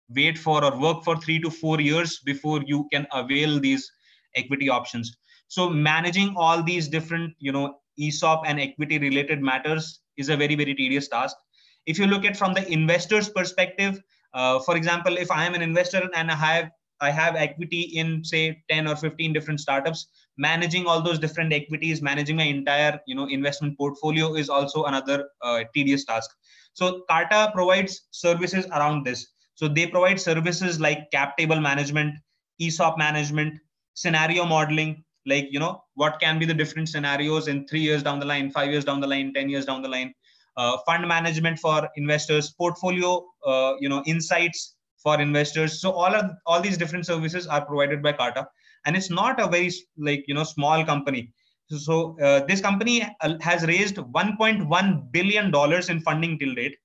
wait 0.09 0.37
for 0.37 0.63
or 0.63 0.77
work 0.77 1.03
for 1.05 1.15
three 1.15 1.39
to 1.39 1.49
four 1.49 1.79
years 1.79 2.19
before 2.25 2.61
you 2.65 2.87
can 2.91 3.07
avail 3.13 3.59
these 3.59 3.89
equity 4.35 4.69
options. 4.69 5.15
So 5.47 5.69
managing 5.69 6.33
all 6.35 6.61
these 6.61 6.89
different 6.89 7.33
you 7.39 7.53
know 7.53 7.79
esop 7.99 8.43
and 8.45 8.59
equity 8.59 8.99
related 8.99 9.41
matters 9.41 10.01
is 10.17 10.27
a 10.27 10.35
very 10.35 10.55
very 10.55 10.75
tedious 10.75 11.07
task. 11.07 11.37
If 11.85 11.97
you 11.97 12.07
look 12.07 12.25
at 12.25 12.35
from 12.35 12.53
the 12.53 12.69
investor's 12.69 13.29
perspective 13.29 14.01
uh, 14.33 14.59
for 14.59 14.75
example 14.75 15.17
if 15.17 15.31
i 15.31 15.45
am 15.45 15.53
an 15.55 15.61
investor 15.61 16.09
and 16.13 16.29
i 16.29 16.35
have 16.35 16.69
i 17.01 17.11
have 17.11 17.35
equity 17.35 17.81
in 17.81 18.23
say 18.23 18.61
10 18.69 18.87
or 18.87 18.95
15 18.95 19.33
different 19.33 19.59
startups. 19.59 20.07
Managing 20.37 20.85
all 20.85 21.01
those 21.01 21.17
different 21.17 21.53
equities 21.53 22.01
managing 22.01 22.35
my 22.35 22.43
entire 22.43 22.99
you 23.07 23.15
know 23.15 23.27
investment 23.27 23.77
portfolio 23.77 24.35
is 24.35 24.49
also 24.49 24.83
another 24.83 25.29
uh, 25.41 25.63
tedious 25.73 26.05
task. 26.05 26.29
So 26.73 27.03
carta 27.09 27.51
provides 27.53 28.07
services 28.11 28.65
around 28.67 29.05
this. 29.05 29.27
So 29.55 29.69
they 29.69 29.87
provide 29.87 30.19
services 30.19 30.79
like 30.79 31.09
cap 31.11 31.37
table 31.37 31.61
management, 31.61 32.15
ESOP 32.59 32.97
management, 32.97 33.57
scenario 33.93 34.45
modeling, 34.45 35.03
like 35.25 35.47
you 35.51 35.59
know 35.59 35.83
what 35.93 36.19
can 36.19 36.37
be 36.37 36.45
the 36.45 36.53
different 36.53 36.89
scenarios 36.89 37.47
in 37.47 37.65
three 37.67 37.79
years 37.79 38.03
down 38.03 38.19
the 38.19 38.25
line, 38.25 38.51
five 38.51 38.69
years 38.71 38.85
down 38.85 38.99
the 38.99 39.07
line, 39.07 39.33
ten 39.33 39.49
years 39.49 39.65
down 39.65 39.81
the 39.81 39.89
line. 39.89 40.13
Uh, 40.57 40.77
fund 40.85 41.05
management 41.05 41.59
for 41.59 41.89
investors, 41.97 42.51
portfolio, 42.51 43.25
uh, 43.45 43.73
you 43.79 43.89
know, 43.89 44.01
insights 44.05 44.74
for 45.05 45.21
investors. 45.21 45.79
So 45.79 45.91
all 45.91 46.13
of 46.13 46.31
all 46.45 46.61
these 46.61 46.77
different 46.77 47.05
services 47.05 47.47
are 47.47 47.65
provided 47.65 48.03
by 48.03 48.13
Carta, 48.13 48.47
and 48.85 48.97
it's 48.97 49.09
not 49.09 49.39
a 49.39 49.47
very 49.47 49.71
like 49.97 50.25
you 50.27 50.33
know 50.33 50.43
small 50.43 50.83
company. 50.83 51.31
So 51.69 52.17
uh, 52.21 52.45
this 52.45 52.61
company 52.61 53.03
uh, 53.21 53.35
has 53.41 53.65
raised 53.65 53.95
1.1 53.95 55.11
billion 55.11 55.51
dollars 55.51 55.89
in 55.89 56.01
funding 56.01 56.37
till 56.39 56.53
date, 56.55 56.75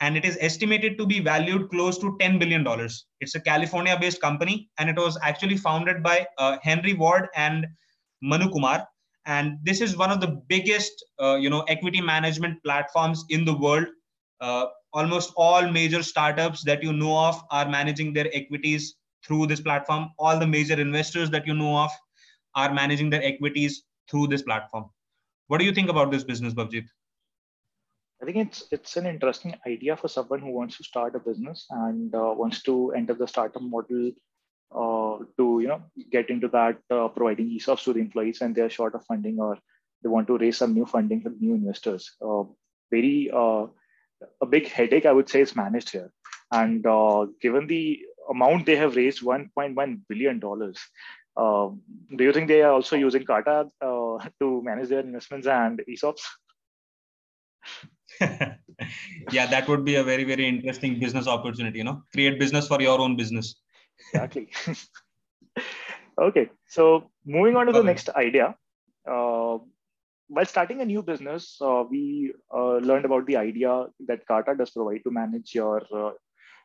and 0.00 0.16
it 0.16 0.24
is 0.24 0.38
estimated 0.40 0.98
to 0.98 1.06
be 1.06 1.20
valued 1.20 1.70
close 1.70 1.98
to 1.98 2.16
$10 2.20 2.38
billion. 2.38 2.66
It's 3.20 3.34
a 3.34 3.40
California 3.40 3.96
based 4.00 4.20
company, 4.20 4.68
and 4.78 4.90
it 4.90 4.96
was 4.96 5.18
actually 5.22 5.56
founded 5.56 6.02
by 6.02 6.26
uh, 6.38 6.58
Henry 6.62 6.94
Ward 6.94 7.28
and 7.36 7.66
Manu 8.22 8.50
Kumar. 8.50 8.86
And 9.26 9.58
this 9.62 9.80
is 9.80 9.96
one 9.96 10.10
of 10.10 10.20
the 10.20 10.40
biggest, 10.48 10.92
uh, 11.20 11.36
you 11.36 11.50
know, 11.50 11.62
equity 11.62 12.00
management 12.00 12.62
platforms 12.64 13.24
in 13.28 13.44
the 13.44 13.56
world. 13.56 13.86
Almost 14.92 15.32
all 15.36 15.70
major 15.70 16.02
startups 16.02 16.64
that 16.64 16.82
you 16.82 16.92
know 16.92 17.16
of 17.18 17.42
are 17.50 17.68
managing 17.68 18.12
their 18.12 18.28
equities 18.32 18.94
through 19.24 19.46
this 19.46 19.60
platform. 19.60 20.10
All 20.18 20.38
the 20.38 20.46
major 20.46 20.80
investors 20.80 21.30
that 21.30 21.46
you 21.46 21.54
know 21.54 21.76
of 21.76 21.90
are 22.54 22.72
managing 22.72 23.10
their 23.10 23.22
equities 23.22 23.82
through 24.10 24.28
this 24.28 24.42
platform. 24.42 24.86
What 25.48 25.58
do 25.58 25.64
you 25.64 25.72
think 25.72 25.88
about 25.90 26.10
this 26.10 26.24
business, 26.24 26.54
Bhavjeet? 26.54 26.86
I 28.20 28.24
think 28.24 28.36
it's 28.36 28.64
it's 28.72 28.96
an 28.96 29.06
interesting 29.06 29.54
idea 29.66 29.96
for 29.96 30.08
someone 30.08 30.40
who 30.40 30.50
wants 30.50 30.76
to 30.78 30.84
start 30.84 31.14
a 31.14 31.20
business 31.20 31.66
and 31.70 32.14
uh, 32.14 32.32
wants 32.36 32.62
to 32.64 32.92
enter 32.92 33.14
the 33.14 33.28
startup 33.28 33.62
model 33.62 34.10
uh, 34.74 35.24
to 35.36 35.60
you 35.60 35.68
know 35.68 35.82
get 36.10 36.28
into 36.28 36.48
that 36.48 36.78
uh, 36.90 37.08
providing 37.08 37.48
ESOPs 37.48 37.84
to 37.84 37.92
the 37.92 38.00
employees 38.00 38.40
and 38.40 38.54
they're 38.54 38.70
short 38.70 38.94
of 38.94 39.04
funding 39.04 39.38
or 39.38 39.56
they 40.02 40.08
want 40.08 40.26
to 40.26 40.38
raise 40.38 40.56
some 40.56 40.74
new 40.74 40.84
funding 40.84 41.20
for 41.20 41.30
new 41.30 41.54
investors. 41.54 42.16
Uh, 42.20 42.42
very 42.90 43.30
uh, 43.32 43.66
a 44.40 44.46
big 44.46 44.68
headache, 44.68 45.06
I 45.06 45.12
would 45.12 45.28
say, 45.28 45.40
is 45.40 45.56
managed 45.56 45.90
here. 45.90 46.10
And 46.52 46.86
uh, 46.86 47.26
given 47.40 47.66
the 47.66 48.00
amount 48.30 48.66
they 48.66 48.76
have 48.76 48.96
raised, 48.96 49.22
1.1 49.22 50.00
billion 50.08 50.38
dollars. 50.38 50.78
do 51.36 52.24
you 52.24 52.32
think 52.32 52.48
they 52.48 52.62
are 52.62 52.72
also 52.72 52.96
using 52.96 53.24
Carta 53.24 53.68
to 53.80 54.62
manage 54.62 54.88
their 54.88 55.00
investments 55.00 55.46
and 55.46 55.82
ESOPs? 55.88 56.22
yeah 59.32 59.46
that 59.46 59.68
would 59.68 59.84
be 59.84 59.96
a 59.96 60.04
very 60.04 60.24
very 60.24 60.46
interesting 60.48 60.98
business 60.98 61.26
opportunity 61.26 61.78
you 61.78 61.84
know 61.84 62.02
create 62.12 62.38
business 62.38 62.66
for 62.66 62.80
your 62.80 62.98
own 63.00 63.16
business 63.16 63.56
exactly 64.12 64.48
okay 66.26 66.48
so 66.66 67.10
moving 67.24 67.56
on 67.56 67.66
to 67.66 67.72
the 67.72 67.82
next 67.82 68.08
idea 68.10 68.54
uh, 69.10 69.58
while 70.28 70.46
starting 70.46 70.80
a 70.80 70.84
new 70.84 71.02
business 71.02 71.58
uh, 71.60 71.82
we 71.90 72.32
uh, 72.54 72.76
learned 72.76 73.04
about 73.04 73.26
the 73.26 73.36
idea 73.36 73.86
that 74.06 74.26
Carta 74.26 74.54
does 74.56 74.70
provide 74.70 75.02
to 75.04 75.10
manage 75.10 75.54
your 75.54 75.82
uh, 75.94 76.12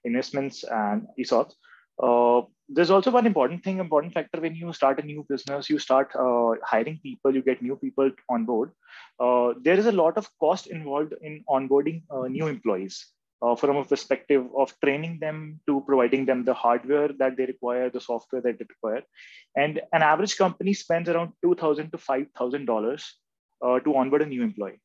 investments 0.03 0.63
and 0.63 1.08
esops 1.20 1.53
uh, 2.01 2.41
there's 2.70 2.89
also 2.89 3.12
one 3.12 3.27
important 3.27 3.63
thing, 3.63 3.77
important 3.77 4.13
factor 4.13 4.41
when 4.41 4.55
you 4.55 4.74
start 4.74 5.00
a 5.00 5.05
new 5.05 5.24
business, 5.29 5.70
you 5.70 5.77
start 5.77 6.10
uh, 6.15 6.53
hiring 6.63 7.00
people, 7.03 7.34
you 7.36 7.43
get 7.43 7.62
new 7.62 7.75
people 7.75 8.10
on 8.29 8.46
board. 8.46 8.72
Uh, 9.20 9.53
there 9.62 9.77
is 9.77 9.86
a 9.86 9.91
lot 9.91 10.17
of 10.17 10.27
cost 10.39 10.67
involved 10.67 11.13
in 11.22 11.43
onboarding 11.48 12.01
new 12.29 12.48
employees 12.48 13.05
from 13.60 13.75
a 13.75 13.84
perspective 13.84 14.46
of 14.58 14.74
training 14.84 15.20
them 15.20 15.60
to 15.67 15.84
providing 15.86 16.25
them 16.25 16.46
the 16.46 16.53
hardware 16.53 17.10
that 17.20 17.36
they 17.36 17.46
require, 17.46 17.89
the 17.89 18.00
software 18.00 18.41
that 18.41 18.58
they 18.58 18.65
require. 18.67 19.03
And 19.55 19.82
an 19.91 20.01
average 20.01 20.38
company 20.38 20.74
spends 20.74 21.10
around 21.10 21.34
2,000 21.43 21.91
to 21.91 21.98
$5,000 21.98 22.93
uh, 22.93 22.98
to 23.79 23.96
onboard 23.96 24.22
a 24.22 24.25
new 24.25 24.43
employee. 24.43 24.79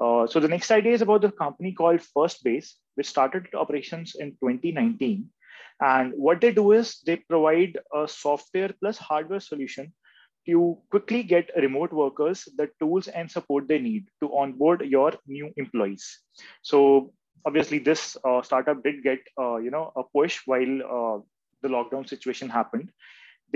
Uh, 0.00 0.26
so 0.26 0.40
the 0.40 0.48
next 0.48 0.70
idea 0.70 0.92
is 0.92 1.02
about 1.02 1.22
the 1.22 1.30
company 1.30 1.72
called 1.72 2.00
Firstbase, 2.14 2.72
which 2.96 3.08
started 3.08 3.46
operations 3.54 4.14
in 4.18 4.30
2019 4.32 5.30
and 5.80 6.12
what 6.16 6.40
they 6.40 6.52
do 6.52 6.72
is 6.72 7.00
they 7.06 7.16
provide 7.16 7.78
a 7.94 8.08
software 8.08 8.70
plus 8.80 8.96
hardware 8.96 9.40
solution 9.40 9.92
to 10.46 10.78
quickly 10.90 11.22
get 11.22 11.50
remote 11.56 11.92
workers 11.92 12.48
the 12.56 12.68
tools 12.80 13.08
and 13.08 13.30
support 13.30 13.66
they 13.68 13.78
need 13.78 14.06
to 14.22 14.34
onboard 14.34 14.82
your 14.82 15.12
new 15.26 15.52
employees. 15.56 16.20
So 16.62 17.12
obviously 17.44 17.78
this 17.78 18.16
uh, 18.24 18.42
startup 18.42 18.82
did 18.82 19.02
get 19.02 19.18
uh, 19.38 19.56
you 19.56 19.70
know 19.70 19.92
a 19.96 20.02
push 20.04 20.40
while 20.46 20.62
uh, 20.82 21.18
the 21.62 21.68
lockdown 21.68 22.08
situation 22.08 22.48
happened. 22.48 22.90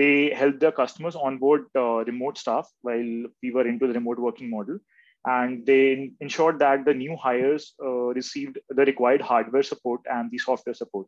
They 0.01 0.33
helped 0.41 0.59
their 0.61 0.71
customers 0.71 1.15
onboard 1.15 1.65
uh, 1.75 2.03
remote 2.11 2.37
staff 2.37 2.67
while 2.81 3.11
we 3.43 3.51
were 3.51 3.67
into 3.67 3.87
the 3.87 3.93
remote 3.93 4.19
working 4.19 4.49
model. 4.49 4.79
And 5.25 5.65
they 5.65 6.11
ensured 6.19 6.57
that 6.59 6.85
the 6.85 6.93
new 6.93 7.15
hires 7.15 7.73
uh, 7.83 8.07
received 8.19 8.57
the 8.69 8.85
required 8.85 9.21
hardware 9.21 9.61
support 9.61 10.01
and 10.11 10.31
the 10.31 10.39
software 10.39 10.73
support. 10.73 11.07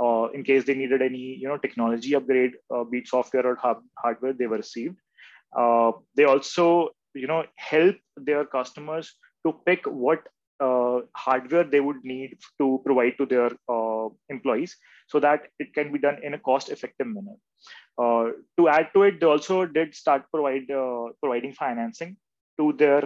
Uh, 0.00 0.28
in 0.32 0.42
case 0.42 0.64
they 0.64 0.74
needed 0.74 1.02
any 1.02 1.24
you 1.42 1.48
know 1.48 1.58
technology 1.58 2.14
upgrade 2.14 2.52
uh, 2.74 2.84
be 2.84 2.98
it 2.98 3.08
software 3.08 3.46
or 3.46 3.56
hub, 3.56 3.82
hardware 3.98 4.32
they 4.32 4.46
were 4.46 4.56
received. 4.56 4.96
Uh, 5.54 5.92
they 6.16 6.24
also 6.24 6.88
you 7.14 7.26
know 7.26 7.44
help 7.56 7.96
their 8.16 8.44
customers 8.46 9.14
to 9.44 9.54
pick 9.66 9.84
what 9.84 10.26
uh, 10.60 11.00
hardware 11.16 11.64
they 11.64 11.80
would 11.80 12.02
need 12.04 12.38
to 12.60 12.80
provide 12.84 13.14
to 13.18 13.26
their 13.26 13.50
uh, 13.68 14.08
employees 14.28 14.76
so 15.08 15.20
that 15.20 15.48
it 15.58 15.74
can 15.74 15.92
be 15.92 15.98
done 15.98 16.18
in 16.22 16.34
a 16.34 16.38
cost 16.38 16.70
effective 16.70 17.06
manner 17.06 17.36
to 18.58 18.68
add 18.68 18.88
to 18.94 19.02
it 19.02 19.20
they 19.20 19.26
also 19.26 19.66
did 19.66 19.94
start 19.94 20.24
provide 20.32 20.66
providing 21.22 21.52
financing 21.52 22.16
to 22.58 22.72
their 22.78 23.02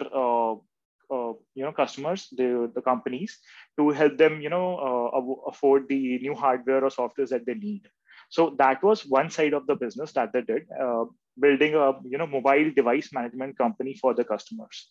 uh, 1.14 1.32
you 1.54 1.64
know 1.64 1.72
customers 1.72 2.28
the, 2.36 2.70
the 2.74 2.82
companies 2.82 3.38
to 3.78 3.90
help 3.90 4.16
them 4.16 4.40
you 4.40 4.50
know 4.50 4.68
uh, 4.86 5.50
afford 5.50 5.88
the 5.88 6.18
new 6.18 6.34
hardware 6.34 6.84
or 6.84 6.90
softwares 6.90 7.28
that 7.28 7.46
they 7.46 7.54
need. 7.54 7.88
So 8.30 8.54
that 8.58 8.82
was 8.82 9.06
one 9.06 9.30
side 9.30 9.52
of 9.52 9.66
the 9.66 9.76
business 9.76 10.12
that 10.12 10.32
they 10.32 10.42
did 10.42 10.66
uh, 10.80 11.04
building 11.38 11.74
a 11.74 11.92
you 12.04 12.18
know 12.18 12.26
mobile 12.26 12.70
device 12.74 13.12
management 13.12 13.58
company 13.58 13.94
for 14.00 14.14
the 14.14 14.24
customers. 14.24 14.88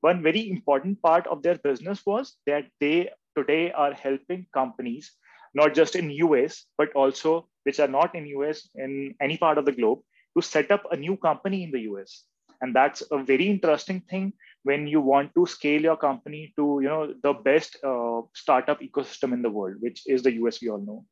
One 0.00 0.22
very 0.22 0.48
important 0.48 1.02
part 1.02 1.26
of 1.26 1.42
their 1.42 1.58
business 1.58 2.04
was 2.06 2.36
that 2.46 2.66
they 2.80 3.10
today 3.36 3.70
are 3.72 3.92
helping 3.92 4.46
companies 4.54 5.12
not 5.54 5.74
just 5.74 5.96
in 5.96 6.10
us 6.10 6.64
but 6.78 6.92
also 6.94 7.48
which 7.64 7.80
are 7.80 7.88
not 7.88 8.14
in 8.14 8.26
us 8.26 8.68
in 8.74 9.14
any 9.20 9.36
part 9.36 9.58
of 9.58 9.64
the 9.64 9.72
globe 9.72 10.00
to 10.36 10.42
set 10.42 10.70
up 10.70 10.84
a 10.90 10.96
new 10.96 11.16
company 11.16 11.62
in 11.64 11.70
the 11.70 11.80
us 11.80 12.24
and 12.60 12.74
that's 12.74 13.02
a 13.10 13.22
very 13.22 13.48
interesting 13.48 14.00
thing 14.10 14.32
when 14.62 14.86
you 14.86 15.00
want 15.00 15.34
to 15.34 15.46
scale 15.46 15.80
your 15.80 15.96
company 15.96 16.52
to 16.56 16.78
you 16.82 16.88
know 16.88 17.14
the 17.22 17.32
best 17.32 17.76
uh, 17.84 18.20
startup 18.34 18.80
ecosystem 18.80 19.32
in 19.32 19.42
the 19.42 19.50
world 19.58 19.76
which 19.80 20.02
is 20.06 20.22
the 20.22 20.32
us 20.32 20.60
we 20.62 20.68
all 20.68 20.84
know 20.90 21.04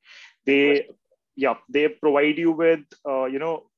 they 0.46 0.86
yeah, 1.38 1.54
they 1.68 1.86
provide 1.86 2.36
you 2.36 2.50
with, 2.50 2.80
uh, 3.08 3.26
you 3.26 3.38
know, 3.38 3.70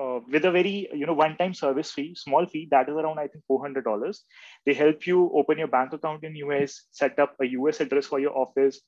uh, 0.00 0.20
with 0.30 0.44
a 0.44 0.52
very 0.52 0.88
you 0.94 1.04
know 1.04 1.12
one-time 1.12 1.52
service 1.52 1.90
fee, 1.90 2.14
small 2.14 2.46
fee 2.46 2.68
that 2.70 2.88
is 2.88 2.94
around 2.94 3.18
I 3.18 3.26
think 3.26 3.42
four 3.48 3.60
hundred 3.60 3.82
dollars. 3.82 4.22
They 4.64 4.72
help 4.72 5.04
you 5.04 5.28
open 5.34 5.58
your 5.58 5.66
bank 5.66 5.92
account 5.92 6.22
in 6.22 6.36
US, 6.36 6.84
set 6.92 7.18
up 7.18 7.34
a 7.42 7.46
US 7.58 7.80
address 7.80 8.06
for 8.06 8.20
your 8.20 8.38
office. 8.38 8.80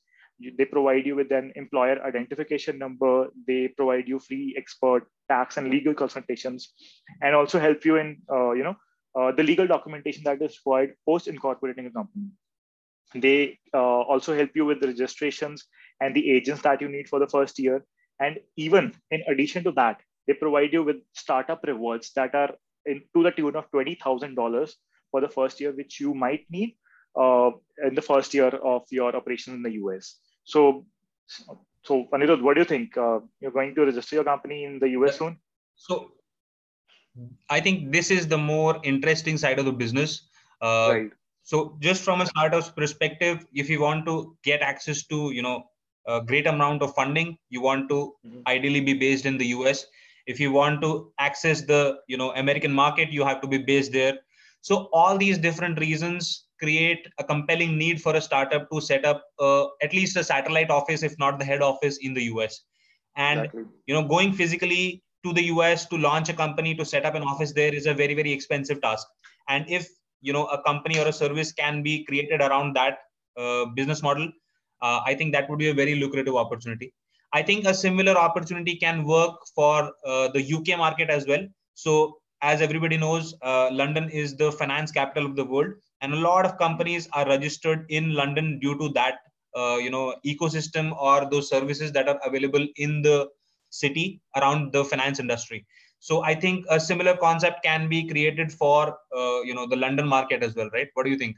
They 0.57 0.65
provide 0.65 1.05
you 1.05 1.15
with 1.15 1.31
an 1.31 1.51
employer 1.55 2.03
identification 2.03 2.77
number. 2.77 3.27
They 3.47 3.69
provide 3.69 4.07
you 4.07 4.19
free 4.19 4.55
expert 4.57 5.07
tax 5.29 5.57
and 5.57 5.69
legal 5.69 5.93
consultations, 5.93 6.73
and 7.21 7.35
also 7.35 7.59
help 7.59 7.85
you 7.85 7.97
in 7.97 8.17
uh, 8.31 8.51
you 8.51 8.63
know 8.63 8.75
uh, 9.15 9.31
the 9.31 9.43
legal 9.43 9.67
documentation 9.67 10.23
that 10.23 10.41
is 10.41 10.57
required 10.59 10.95
post 11.07 11.27
incorporating 11.27 11.85
a 11.85 11.91
company. 11.91 12.27
They 13.13 13.59
uh, 13.73 14.01
also 14.13 14.35
help 14.35 14.51
you 14.55 14.65
with 14.65 14.79
the 14.79 14.87
registrations 14.87 15.65
and 15.99 16.15
the 16.15 16.31
agents 16.31 16.61
that 16.61 16.81
you 16.81 16.89
need 16.89 17.09
for 17.09 17.19
the 17.19 17.27
first 17.27 17.59
year. 17.59 17.83
And 18.19 18.39
even 18.55 18.93
in 19.09 19.23
addition 19.27 19.63
to 19.65 19.71
that, 19.73 20.01
they 20.27 20.33
provide 20.33 20.71
you 20.71 20.83
with 20.83 20.97
startup 21.13 21.63
rewards 21.65 22.11
that 22.15 22.33
are 22.35 22.51
in, 22.85 23.01
to 23.15 23.23
the 23.23 23.31
tune 23.31 23.55
of 23.55 23.69
$20,000 23.71 24.71
for 25.11 25.21
the 25.21 25.27
first 25.27 25.59
year, 25.59 25.71
which 25.71 25.99
you 25.99 26.13
might 26.13 26.45
need 26.49 26.77
uh, 27.19 27.51
in 27.83 27.95
the 27.95 28.01
first 28.01 28.33
year 28.33 28.47
of 28.47 28.83
your 28.91 29.15
operations 29.15 29.55
in 29.55 29.63
the 29.63 29.73
US. 29.83 30.17
So, 30.43 30.85
so 31.83 32.07
Anirudh, 32.13 32.41
what 32.41 32.55
do 32.55 32.61
you 32.61 32.65
think? 32.65 32.97
Uh, 32.97 33.19
you're 33.39 33.51
going 33.51 33.75
to 33.75 33.85
register 33.85 34.15
your 34.15 34.23
company 34.23 34.63
in 34.63 34.79
the 34.79 34.89
US 34.89 35.17
soon? 35.17 35.37
So, 35.75 36.11
I 37.49 37.59
think 37.59 37.91
this 37.91 38.11
is 38.11 38.27
the 38.27 38.37
more 38.37 38.79
interesting 38.83 39.37
side 39.37 39.59
of 39.59 39.65
the 39.65 39.71
business. 39.71 40.29
Uh, 40.61 40.89
right. 40.91 41.11
So, 41.43 41.77
just 41.79 42.03
from 42.03 42.21
a 42.21 42.25
startup's 42.25 42.69
perspective, 42.69 43.45
if 43.53 43.69
you 43.69 43.81
want 43.81 44.05
to 44.05 44.37
get 44.43 44.61
access 44.61 45.03
to, 45.07 45.31
you 45.31 45.41
know, 45.41 45.63
a 46.07 46.21
great 46.21 46.47
amount 46.47 46.81
of 46.81 46.93
funding, 46.95 47.37
you 47.49 47.61
want 47.61 47.89
to 47.89 48.13
mm-hmm. 48.25 48.41
ideally 48.47 48.81
be 48.81 48.93
based 48.93 49.25
in 49.25 49.37
the 49.37 49.47
US 49.47 49.85
if 50.27 50.39
you 50.39 50.51
want 50.51 50.81
to 50.81 51.11
access 51.19 51.61
the 51.61 51.97
you 52.07 52.17
know 52.17 52.31
american 52.43 52.71
market 52.71 53.11
you 53.11 53.23
have 53.23 53.41
to 53.41 53.47
be 53.47 53.57
based 53.57 53.91
there 53.91 54.17
so 54.61 54.89
all 54.93 55.17
these 55.17 55.37
different 55.37 55.79
reasons 55.79 56.45
create 56.61 57.07
a 57.19 57.23
compelling 57.23 57.77
need 57.77 58.01
for 58.01 58.15
a 58.15 58.21
startup 58.21 58.69
to 58.71 58.81
set 58.81 59.05
up 59.05 59.23
uh, 59.39 59.65
at 59.81 59.93
least 59.93 60.17
a 60.17 60.23
satellite 60.23 60.69
office 60.69 61.03
if 61.03 61.17
not 61.19 61.39
the 61.39 61.45
head 61.45 61.61
office 61.61 61.97
in 62.01 62.13
the 62.13 62.23
us 62.23 62.63
and 63.15 63.39
exactly. 63.39 63.63
you 63.87 63.93
know 63.93 64.07
going 64.07 64.31
physically 64.33 65.03
to 65.23 65.33
the 65.33 65.43
us 65.43 65.85
to 65.85 65.97
launch 65.97 66.29
a 66.29 66.33
company 66.33 66.73
to 66.75 66.85
set 66.85 67.05
up 67.05 67.15
an 67.15 67.23
office 67.23 67.51
there 67.53 67.73
is 67.73 67.85
a 67.85 67.93
very 67.93 68.13
very 68.13 68.31
expensive 68.31 68.81
task 68.81 69.05
and 69.49 69.65
if 69.69 69.87
you 70.21 70.33
know 70.33 70.45
a 70.47 70.61
company 70.63 70.99
or 70.99 71.07
a 71.07 71.13
service 71.13 71.51
can 71.51 71.83
be 71.83 72.05
created 72.05 72.41
around 72.41 72.75
that 72.75 72.99
uh, 73.37 73.65
business 73.75 74.01
model 74.01 74.27
uh, 74.81 74.99
i 75.05 75.13
think 75.13 75.33
that 75.33 75.49
would 75.49 75.59
be 75.59 75.69
a 75.69 75.73
very 75.83 75.95
lucrative 75.95 76.35
opportunity 76.35 76.93
I 77.33 77.41
think 77.41 77.65
a 77.65 77.73
similar 77.73 78.17
opportunity 78.17 78.75
can 78.75 79.05
work 79.05 79.35
for 79.55 79.91
uh, 80.05 80.27
the 80.29 80.53
UK 80.53 80.77
market 80.77 81.09
as 81.09 81.25
well. 81.25 81.45
So, 81.75 82.17
as 82.41 82.61
everybody 82.61 82.97
knows, 82.97 83.35
uh, 83.41 83.69
London 83.71 84.09
is 84.09 84.35
the 84.35 84.51
finance 84.51 84.91
capital 84.91 85.25
of 85.25 85.35
the 85.35 85.45
world, 85.45 85.73
and 86.01 86.13
a 86.13 86.17
lot 86.17 86.45
of 86.45 86.57
companies 86.57 87.07
are 87.13 87.27
registered 87.27 87.85
in 87.89 88.13
London 88.13 88.59
due 88.59 88.77
to 88.77 88.89
that, 88.89 89.19
uh, 89.55 89.77
you 89.77 89.89
know, 89.89 90.15
ecosystem 90.25 90.95
or 90.99 91.29
those 91.29 91.49
services 91.49 91.91
that 91.91 92.09
are 92.09 92.19
available 92.25 92.67
in 92.77 93.01
the 93.01 93.29
city 93.69 94.21
around 94.35 94.71
the 94.73 94.83
finance 94.83 95.19
industry. 95.19 95.65
So, 95.99 96.23
I 96.23 96.33
think 96.33 96.65
a 96.69 96.79
similar 96.79 97.15
concept 97.15 97.63
can 97.63 97.87
be 97.87 98.07
created 98.07 98.51
for, 98.51 98.97
uh, 99.15 99.41
you 99.41 99.53
know, 99.53 99.67
the 99.67 99.75
London 99.75 100.07
market 100.07 100.43
as 100.43 100.55
well, 100.55 100.69
right? 100.73 100.87
What 100.95 101.03
do 101.03 101.11
you 101.11 101.17
think? 101.17 101.35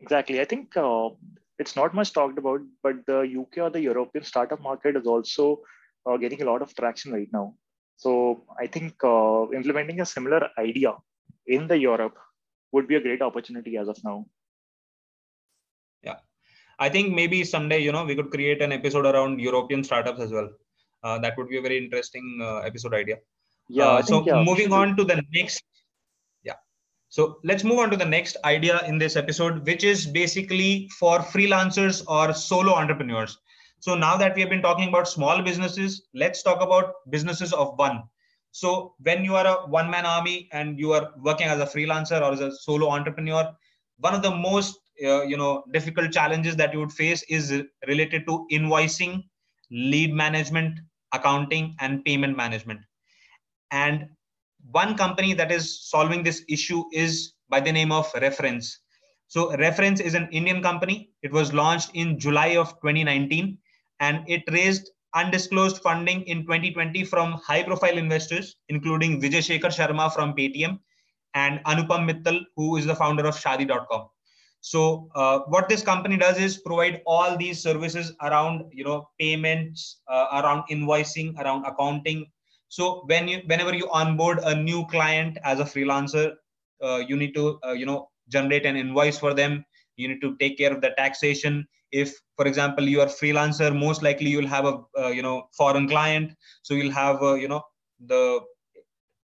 Exactly. 0.00 0.40
I 0.40 0.44
think 0.44 0.76
uh, 0.76 1.10
it's 1.58 1.74
not 1.74 1.94
much 1.94 2.12
talked 2.12 2.38
about, 2.38 2.60
but 2.82 3.04
the 3.06 3.20
UK 3.22 3.58
or 3.58 3.70
the 3.70 3.80
European 3.80 4.24
startup 4.24 4.60
market 4.60 4.96
is 4.96 5.06
also 5.06 5.62
uh, 6.06 6.16
getting 6.16 6.42
a 6.42 6.44
lot 6.44 6.62
of 6.62 6.74
traction 6.74 7.12
right 7.12 7.28
now. 7.32 7.54
So 7.96 8.44
I 8.58 8.66
think 8.66 9.02
uh, 9.02 9.50
implementing 9.52 10.00
a 10.00 10.06
similar 10.06 10.50
idea 10.58 10.94
in 11.46 11.66
the 11.66 11.78
Europe 11.78 12.16
would 12.72 12.86
be 12.86 12.96
a 12.96 13.00
great 13.00 13.22
opportunity 13.22 13.76
as 13.78 13.88
of 13.88 13.98
now. 14.04 14.26
Yeah, 16.02 16.16
I 16.78 16.88
think 16.88 17.14
maybe 17.14 17.42
someday 17.44 17.78
you 17.78 17.92
know 17.92 18.04
we 18.04 18.14
could 18.14 18.30
create 18.30 18.60
an 18.60 18.72
episode 18.72 19.06
around 19.06 19.40
European 19.40 19.82
startups 19.82 20.20
as 20.20 20.30
well. 20.30 20.50
Uh, 21.02 21.18
that 21.20 21.36
would 21.36 21.48
be 21.48 21.58
a 21.58 21.62
very 21.62 21.78
interesting 21.78 22.38
uh, 22.42 22.58
episode 22.58 22.94
idea. 22.94 23.16
Yeah. 23.68 23.86
Uh, 23.86 24.02
so 24.02 24.24
yeah, 24.26 24.42
moving 24.42 24.72
on 24.72 24.96
to 24.96 25.04
the 25.04 25.22
next 25.32 25.62
Yeah. 26.44 26.58
so 27.08 27.38
let's 27.44 27.64
move 27.64 27.78
on 27.78 27.90
to 27.90 27.96
the 27.96 28.04
next 28.04 28.36
idea 28.44 28.84
in 28.86 28.98
this 28.98 29.16
episode, 29.16 29.66
which 29.66 29.84
is 29.84 30.06
basically 30.06 30.88
for 30.98 31.20
freelancers 31.20 32.04
or 32.06 32.34
solo 32.34 32.74
entrepreneurs. 32.74 33.38
So 33.80 33.94
now 33.94 34.16
that 34.16 34.34
we 34.34 34.40
have 34.40 34.50
been 34.50 34.62
talking 34.62 34.88
about 34.88 35.08
small 35.08 35.42
businesses, 35.42 36.06
let's 36.14 36.42
talk 36.42 36.60
about 36.60 36.94
businesses 37.10 37.52
of 37.52 37.78
one. 37.78 38.02
So 38.50 38.94
when 39.02 39.24
you 39.24 39.36
are 39.36 39.46
a 39.46 39.66
one 39.66 39.90
man 39.90 40.06
army 40.06 40.48
and 40.52 40.78
you 40.78 40.92
are 40.92 41.12
working 41.18 41.46
as 41.46 41.60
a 41.60 41.66
freelancer 41.66 42.20
or 42.20 42.32
as 42.32 42.40
a 42.40 42.50
solo 42.50 42.88
entrepreneur, 42.88 43.54
one 43.98 44.14
of 44.14 44.22
the 44.22 44.30
most 44.30 44.78
uh, 45.04 45.22
you 45.24 45.36
know 45.36 45.64
difficult 45.72 46.10
challenges 46.10 46.56
that 46.56 46.72
you 46.72 46.80
would 46.80 46.92
face 46.92 47.22
is 47.28 47.62
related 47.86 48.26
to 48.26 48.46
invoicing, 48.50 49.24
lead 49.70 50.14
management, 50.14 50.80
accounting, 51.12 51.76
and 51.80 52.04
payment 52.04 52.36
management. 52.36 52.80
And 53.70 54.08
one 54.70 54.96
company 54.96 55.34
that 55.34 55.52
is 55.52 55.88
solving 55.88 56.22
this 56.22 56.44
issue 56.48 56.84
is 56.92 57.34
by 57.48 57.60
the 57.60 57.72
name 57.72 57.92
of 57.92 58.10
Refrens. 58.20 58.80
So 59.28 59.54
Refrens 59.56 60.00
is 60.00 60.14
an 60.14 60.28
Indian 60.32 60.62
company. 60.62 61.10
It 61.22 61.32
was 61.32 61.52
launched 61.52 61.90
in 61.94 62.18
July 62.18 62.56
of 62.56 62.70
2019 62.80 63.58
and 64.00 64.24
it 64.26 64.42
raised 64.50 64.90
undisclosed 65.14 65.78
funding 65.82 66.22
in 66.22 66.42
2020 66.42 67.04
from 67.04 67.32
high 67.32 67.62
profile 67.62 67.96
investors, 67.96 68.56
including 68.68 69.20
Vijay 69.20 69.42
Shekhar 69.48 69.72
Sharma 69.74 70.12
from 70.12 70.34
Paytm 70.34 70.78
and 71.34 71.60
Anupam 71.64 72.08
Mittal, 72.08 72.40
who 72.56 72.76
is 72.76 72.86
the 72.86 72.94
founder 72.94 73.26
of 73.26 73.36
Shaadi.com. 73.36 74.08
So 74.60 75.08
uh, 75.14 75.40
what 75.46 75.68
this 75.68 75.82
company 75.82 76.16
does 76.16 76.38
is 76.38 76.58
provide 76.58 77.02
all 77.06 77.36
these 77.36 77.62
services 77.62 78.12
around, 78.22 78.64
you 78.72 78.84
know, 78.84 79.08
payments, 79.20 80.00
uh, 80.08 80.26
around 80.32 80.64
invoicing, 80.70 81.38
around 81.38 81.64
accounting, 81.64 82.26
so 82.68 83.04
when 83.06 83.28
you 83.28 83.42
whenever 83.46 83.74
you 83.74 83.88
onboard 83.90 84.40
a 84.42 84.54
new 84.54 84.86
client 84.86 85.38
as 85.44 85.60
a 85.60 85.64
freelancer 85.64 86.34
uh, 86.82 87.02
you 87.08 87.16
need 87.16 87.34
to 87.34 87.58
uh, 87.66 87.72
you 87.72 87.86
know 87.86 88.08
generate 88.28 88.66
an 88.66 88.76
invoice 88.76 89.18
for 89.18 89.34
them. 89.34 89.64
You 89.96 90.08
need 90.08 90.20
to 90.20 90.36
take 90.36 90.58
care 90.58 90.72
of 90.72 90.80
the 90.80 90.90
taxation 90.98 91.66
if 92.02 92.14
for 92.36 92.46
example 92.50 92.84
you 92.92 93.00
are 93.04 93.10
freelancer 93.20 93.68
most 93.86 94.02
likely 94.02 94.30
you'll 94.34 94.54
have 94.56 94.66
a 94.72 94.74
uh, 95.02 95.08
you 95.18 95.22
know 95.22 95.48
foreign 95.56 95.88
client. 95.88 96.32
So 96.62 96.74
you'll 96.74 96.98
have 97.04 97.22
uh, 97.22 97.34
you 97.34 97.48
know 97.48 97.62
the 98.12 98.40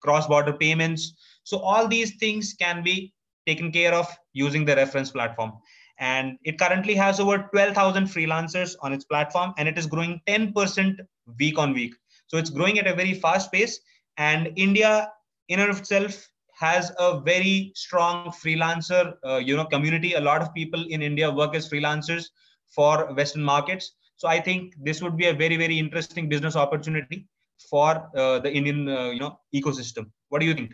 cross 0.01 0.27
border 0.27 0.53
payments. 0.53 1.13
So 1.43 1.57
all 1.59 1.87
these 1.87 2.15
things 2.17 2.55
can 2.59 2.83
be 2.83 3.13
taken 3.47 3.71
care 3.71 3.93
of 3.93 4.07
using 4.33 4.65
the 4.65 4.75
Refrens 4.75 5.11
platform. 5.11 5.53
And 5.99 6.37
it 6.43 6.57
currently 6.57 6.95
has 6.95 7.19
over 7.19 7.49
12000 7.53 8.05
freelancers 8.05 8.75
on 8.81 8.93
its 8.93 9.03
platform 9.03 9.53
and 9.57 9.67
it 9.67 9.77
is 9.77 9.85
growing 9.85 10.21
10% 10.27 10.97
week 11.37 11.57
on 11.57 11.73
week. 11.73 11.93
So 12.27 12.37
it's 12.37 12.49
growing 12.49 12.79
at 12.79 12.87
a 12.87 12.95
very 12.95 13.13
fast 13.13 13.51
pace. 13.51 13.79
And 14.17 14.53
India, 14.55 15.11
in 15.49 15.59
and 15.59 15.69
of 15.69 15.79
itself, 15.79 16.25
has 16.59 16.91
a 16.99 17.19
very 17.19 17.71
strong 17.75 18.31
freelancer, 18.31 19.13
uh, 19.25 19.37
you 19.37 19.55
know, 19.57 19.65
community. 19.65 20.13
A 20.13 20.21
lot 20.21 20.41
of 20.41 20.53
people 20.53 20.85
in 20.89 21.01
India 21.01 21.29
work 21.31 21.55
as 21.55 21.69
freelancers 21.69 22.25
for 22.73 23.13
Western 23.13 23.43
markets. 23.43 23.95
So 24.17 24.27
I 24.27 24.39
think 24.39 24.73
this 24.77 25.01
would 25.01 25.17
be 25.17 25.27
a 25.27 25.33
very, 25.33 25.57
very 25.57 25.79
interesting 25.79 26.29
business 26.29 26.55
opportunity 26.55 27.27
for 27.69 28.09
uh, 28.15 28.39
the 28.39 28.51
Indian, 28.51 28.87
uh, 28.87 29.09
you 29.09 29.19
know, 29.19 29.39
ecosystem. 29.53 30.11
What 30.29 30.39
do 30.39 30.45
you 30.45 30.53
think? 30.53 30.73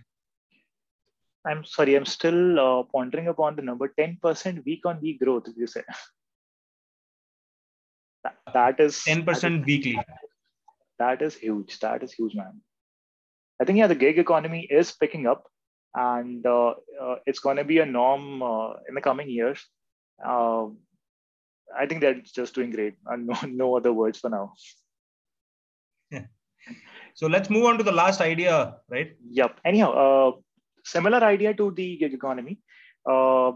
I'm 1.45 1.63
sorry, 1.63 1.95
I'm 1.95 2.05
still 2.05 2.59
uh, 2.59 2.83
pondering 2.83 3.27
upon 3.27 3.55
the 3.55 3.61
number 3.61 3.93
10% 3.99 4.65
week 4.65 4.85
on 4.85 4.99
week 4.99 5.19
growth, 5.19 5.47
you 5.55 5.67
say. 5.67 5.83
that, 8.23 8.35
that 8.53 8.79
is 8.79 8.97
10% 9.07 9.63
weekly 9.65 9.99
that 10.99 11.21
is 11.21 11.35
huge. 11.35 11.79
That 11.79 12.03
is 12.03 12.13
huge, 12.13 12.35
man. 12.35 12.61
I 13.61 13.65
think 13.65 13.77
yeah, 13.77 13.87
the 13.87 13.95
gig 13.95 14.19
economy 14.19 14.67
is 14.69 14.91
picking 14.91 15.27
up, 15.27 15.45
and 15.93 16.45
uh, 16.45 16.73
uh, 17.01 17.15
it's 17.25 17.39
going 17.39 17.57
to 17.57 17.63
be 17.63 17.79
a 17.79 17.85
norm 17.85 18.41
uh, 18.41 18.73
in 18.87 18.95
the 18.95 19.01
coming 19.01 19.29
years. 19.29 19.63
I 21.77 21.85
think 21.85 22.01
they're 22.01 22.21
just 22.21 22.55
doing 22.55 22.71
great, 22.71 22.95
and 23.05 23.27
no, 23.27 23.35
no 23.47 23.77
other 23.77 23.93
words 23.93 24.19
for 24.19 24.29
now. 24.29 24.53
Yeah. 26.11 26.25
So 27.17 27.27
let's 27.27 27.49
move 27.49 27.63
on 27.63 27.77
to 27.77 27.83
the 27.83 27.93
last 27.93 28.19
idea, 28.19 28.75
right? 28.89 29.15
Yep. 29.29 29.61
Anyhow, 29.63 29.91
uh, 29.93 30.31
similar 30.83 31.23
idea 31.23 31.53
to 31.53 31.71
the 31.71 31.95
gig 31.95 32.13
economy. 32.13 32.59
Uh, 33.09 33.53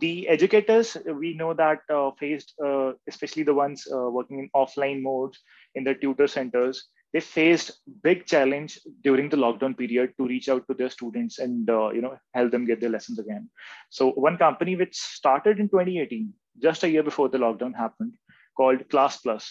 the 0.00 0.28
educators 0.28 0.96
we 1.14 1.34
know 1.34 1.54
that 1.54 1.80
uh, 1.92 2.10
faced 2.18 2.54
uh, 2.64 2.92
especially 3.08 3.42
the 3.42 3.54
ones 3.54 3.86
uh, 3.92 4.10
working 4.10 4.38
in 4.38 4.50
offline 4.54 5.02
modes 5.02 5.38
in 5.74 5.84
the 5.84 5.94
tutor 5.94 6.26
centers 6.26 6.88
they 7.12 7.20
faced 7.20 7.80
big 8.02 8.26
challenge 8.26 8.78
during 9.02 9.28
the 9.28 9.36
lockdown 9.36 9.76
period 9.76 10.12
to 10.18 10.26
reach 10.26 10.48
out 10.48 10.66
to 10.68 10.74
their 10.74 10.90
students 10.90 11.38
and 11.38 11.70
uh, 11.70 11.88
you 11.90 12.02
know 12.02 12.16
help 12.34 12.50
them 12.50 12.66
get 12.66 12.80
their 12.80 12.90
lessons 12.90 13.18
again 13.18 13.48
so 13.90 14.10
one 14.10 14.36
company 14.36 14.76
which 14.76 14.96
started 14.96 15.58
in 15.58 15.68
2018 15.68 16.32
just 16.62 16.84
a 16.84 16.90
year 16.90 17.02
before 17.02 17.28
the 17.28 17.38
lockdown 17.38 17.74
happened 17.74 18.14
called 18.56 18.88
Classplus 18.88 19.48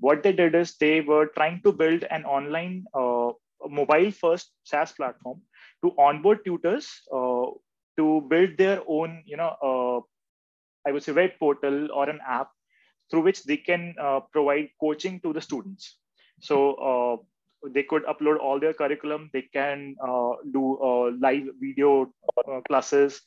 what 0.00 0.22
they 0.22 0.32
did 0.32 0.54
is 0.54 0.76
they 0.76 1.00
were 1.00 1.26
trying 1.26 1.60
to 1.62 1.72
build 1.72 2.04
an 2.10 2.24
online 2.24 2.84
uh, 2.94 3.30
mobile 3.68 4.10
first 4.10 4.52
SaaS 4.64 4.92
platform 4.92 5.40
to 5.84 5.92
onboard 5.98 6.44
tutors 6.44 6.88
uh, 7.12 7.46
to 7.96 8.26
build 8.28 8.56
their 8.58 8.80
own, 8.86 9.22
you 9.26 9.36
know, 9.36 9.56
uh, 9.62 10.00
I 10.88 10.92
would 10.92 11.02
say 11.02 11.12
web 11.12 11.32
portal 11.38 11.90
or 11.92 12.08
an 12.08 12.20
app 12.26 12.50
through 13.10 13.22
which 13.22 13.44
they 13.44 13.56
can 13.56 13.94
uh, 14.00 14.20
provide 14.32 14.70
coaching 14.80 15.20
to 15.20 15.32
the 15.32 15.40
students. 15.40 15.98
So 16.40 16.74
uh, 16.74 17.68
they 17.68 17.82
could 17.82 18.04
upload 18.04 18.38
all 18.38 18.60
their 18.60 18.74
curriculum. 18.74 19.30
They 19.32 19.42
can 19.42 19.96
uh, 20.00 20.34
do 20.52 21.18
live 21.20 21.48
video 21.60 22.12
classes 22.68 23.22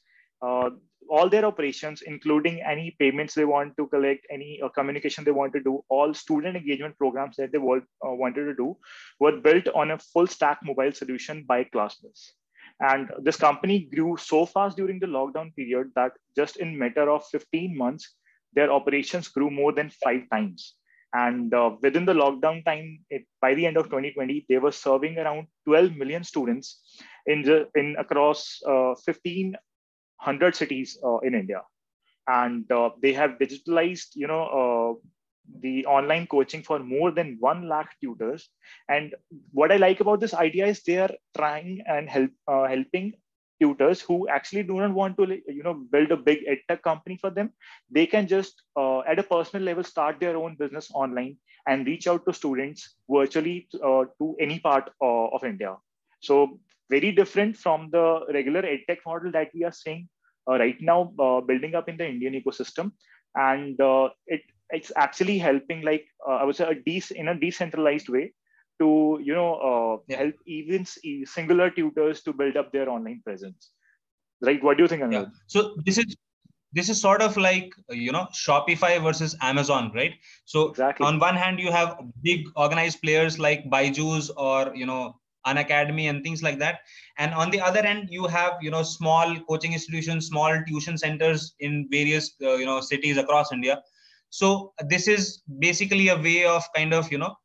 all 1.10 1.30
their 1.30 1.46
operations, 1.46 2.02
including 2.02 2.62
any 2.62 2.96
payments 3.00 3.34
they 3.34 3.46
want 3.46 3.76
to 3.78 3.88
collect, 3.88 4.26
any 4.30 4.62
uh, 4.64 4.70
communication 4.70 5.24
they 5.24 5.32
want 5.32 5.54
to 5.54 5.60
do, 5.60 5.84
all 5.90 6.14
student 6.14 6.56
engagement 6.56 6.98
programs 6.98 7.36
that 7.38 7.52
they 7.52 7.58
want, 7.58 7.84
uh, 8.06 8.12
wanted 8.12 8.46
to 8.46 8.56
do 8.56 8.78
were 9.20 9.38
built 9.40 9.68
on 9.76 9.92
a 9.92 9.98
full 9.98 10.28
stack 10.28 10.60
mobile 10.64 10.92
solution 10.92 11.44
by 11.48 11.64
Classplus. 11.64 12.32
And 12.80 13.10
this 13.22 13.38
company 13.38 13.88
grew 13.94 14.18
so 14.18 14.46
fast 14.46 14.78
during 14.78 15.00
the 15.00 15.08
lockdown 15.08 15.56
period 15.56 15.92
that 15.96 16.14
just 16.36 16.58
in 16.58 16.78
matter 16.78 17.10
of 17.10 17.26
15 17.28 17.78
months, 17.78 18.16
their 18.54 18.72
operations 18.72 19.28
grew 19.28 19.50
more 19.50 19.72
than 19.72 19.90
five 19.90 20.30
times. 20.32 20.76
And 21.14 21.54
uh, 21.54 21.76
within 21.82 22.06
the 22.06 22.14
lockdown 22.14 22.64
time, 22.64 23.02
it, 23.10 23.26
by 23.42 23.54
the 23.54 23.66
end 23.66 23.78
of 23.78 23.86
2020, 23.86 24.46
they 24.48 24.58
were 24.58 24.72
serving 24.72 25.18
around 25.18 25.48
12 25.66 25.96
million 25.96 26.24
students 26.24 26.82
in, 27.26 27.42
the, 27.44 27.68
in 27.76 27.96
across 28.00 28.62
uh, 28.66 28.96
15 29.06 29.56
100 30.22 30.56
cities 30.56 30.98
uh, 31.04 31.18
in 31.20 31.36
India. 31.36 31.62
And 32.28 32.72
uh, 32.72 32.92
they 33.02 33.14
have 33.14 33.40
digitalized, 33.40 34.10
you 34.16 34.28
know, 34.28 34.44
uh, 34.62 35.08
the 35.62 35.86
online 35.86 36.28
coaching 36.28 36.64
for 36.64 36.80
more 36.80 37.12
than 37.12 37.38
1 37.40 37.68
lakh 37.68 37.96
tutors. 38.02 38.50
And 38.88 39.16
what 39.52 39.72
I 39.72 39.78
like 39.78 40.00
about 40.00 40.20
this 40.20 40.34
idea 40.34 40.68
is 40.68 40.84
they 40.84 41.00
are 41.00 41.12
trying 41.36 41.82
and 41.88 42.10
help, 42.10 42.32
helping 42.48 43.14
tutors 43.62 44.02
who 44.02 44.28
actually 44.28 44.64
do 44.64 44.80
not 44.80 44.94
want 44.94 45.18
to 45.18 45.26
you 45.48 45.64
know 45.64 45.74
build 45.96 46.12
a 46.12 46.18
big 46.18 46.40
edtech 46.54 46.82
company 46.82 47.18
for 47.22 47.30
them 47.30 47.52
they 47.98 48.06
can 48.14 48.28
just 48.28 48.64
uh, 48.76 49.00
at 49.02 49.20
a 49.20 49.24
personal 49.24 49.64
level 49.64 49.84
start 49.84 50.20
their 50.20 50.36
own 50.38 50.56
business 50.56 50.90
online 50.94 51.38
and 51.68 51.86
reach 51.86 52.08
out 52.08 52.26
to 52.26 52.34
students 52.34 52.96
virtually 53.10 53.68
uh, 53.84 54.04
to 54.20 54.36
any 54.40 54.60
part 54.60 54.90
uh, 55.10 55.28
of 55.38 55.44
india 55.44 55.76
so 56.30 56.60
very 56.92 57.12
different 57.12 57.58
from 57.58 57.90
the 57.92 58.06
regular 58.38 58.62
edtech 58.62 59.00
model 59.06 59.32
that 59.32 59.50
we 59.54 59.64
are 59.64 59.72
seeing 59.72 60.08
uh, 60.50 60.58
right 60.58 60.80
now 60.82 61.14
uh, 61.20 61.42
building 61.42 61.76
up 61.76 61.90
in 61.90 61.98
the 61.98 62.08
Indian 62.08 62.34
ecosystem. 62.34 62.92
And 63.36 63.80
uh, 63.80 64.10
it 64.28 64.42
it's 64.72 64.92
actually 64.96 65.38
helping 65.38 65.82
like 65.82 66.06
uh, 66.28 66.36
I 66.36 66.44
would 66.44 66.56
say 66.56 66.66
a 66.66 66.76
de- 66.76 67.16
in 67.16 67.28
a 67.28 67.40
decentralized 67.40 68.10
way 68.10 68.34
to 68.80 69.20
you 69.22 69.34
know 69.34 69.54
uh, 69.70 69.98
yeah. 70.08 70.18
help 70.18 70.36
even 70.46 70.86
singular 70.86 71.70
tutors 71.70 72.22
to 72.24 72.34
build 72.34 72.58
up 72.58 72.72
their 72.72 72.90
online 72.90 73.22
presence. 73.24 73.72
Right? 74.42 74.64
What 74.64 74.78
do 74.78 74.84
you 74.84 74.88
think? 74.88 75.04
Anirudh? 75.04 75.12
Yeah. 75.12 75.26
So 75.48 75.76
this 75.86 75.98
is 75.98 76.16
this 76.74 76.90
is 76.90 77.00
sort 77.00 77.22
of 77.22 77.38
like 77.38 77.72
you 77.90 78.12
know 78.12 78.28
Shopify 78.34 79.02
versus 79.02 79.36
Amazon, 79.42 79.92
right? 79.94 80.14
So 80.46 80.70
exactly. 80.70 81.06
on 81.06 81.20
one 81.20 81.36
hand, 81.36 81.60
you 81.60 81.72
have 81.72 81.98
big 82.22 82.48
organized 82.56 83.02
players 83.02 83.40
like 83.40 83.70
Byju's 83.70 84.30
or 84.32 84.76
you 84.76 84.86
know 84.86 85.21
Unacademy 85.46 86.10
and 86.10 86.24
things 86.24 86.44
like 86.44 86.60
that. 86.60 86.80
And 87.18 87.34
on 87.34 87.50
the 87.50 87.62
other 87.62 87.80
end 87.80 88.10
you 88.12 88.28
have 88.28 88.54
you 88.62 88.72
know 88.72 88.84
small 88.84 89.36
coaching 89.50 89.74
institutions 89.74 90.28
small 90.28 90.62
tuition 90.68 90.98
centers 90.98 91.56
in 91.60 91.88
various 91.90 92.36
uh, 92.42 92.56
you 92.56 92.66
know 92.66 92.82
cities 92.82 93.18
across 93.18 93.52
india. 93.52 93.82
So 94.30 94.74
this 94.88 95.08
is 95.08 95.42
basically 95.60 96.08
a 96.08 96.18
way 96.18 96.46
of 96.46 96.64
kind 96.76 96.94
of 96.94 97.12
you 97.12 97.18
know 97.18 97.36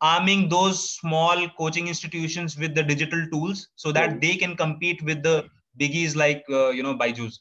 arming 0.00 0.48
those 0.48 0.90
small 0.90 1.48
coaching 1.56 1.86
institutions 1.86 2.58
with 2.58 2.74
the 2.74 2.82
digital 2.82 3.24
tools 3.30 3.68
so 3.76 3.92
that 3.92 4.20
they 4.20 4.34
can 4.36 4.56
compete 4.56 5.00
with 5.02 5.22
the 5.22 5.48
biggies 5.80 6.16
like 6.16 6.44
uh, 6.50 6.70
you 6.70 6.82
know 6.82 6.94
Byju's 6.94 7.40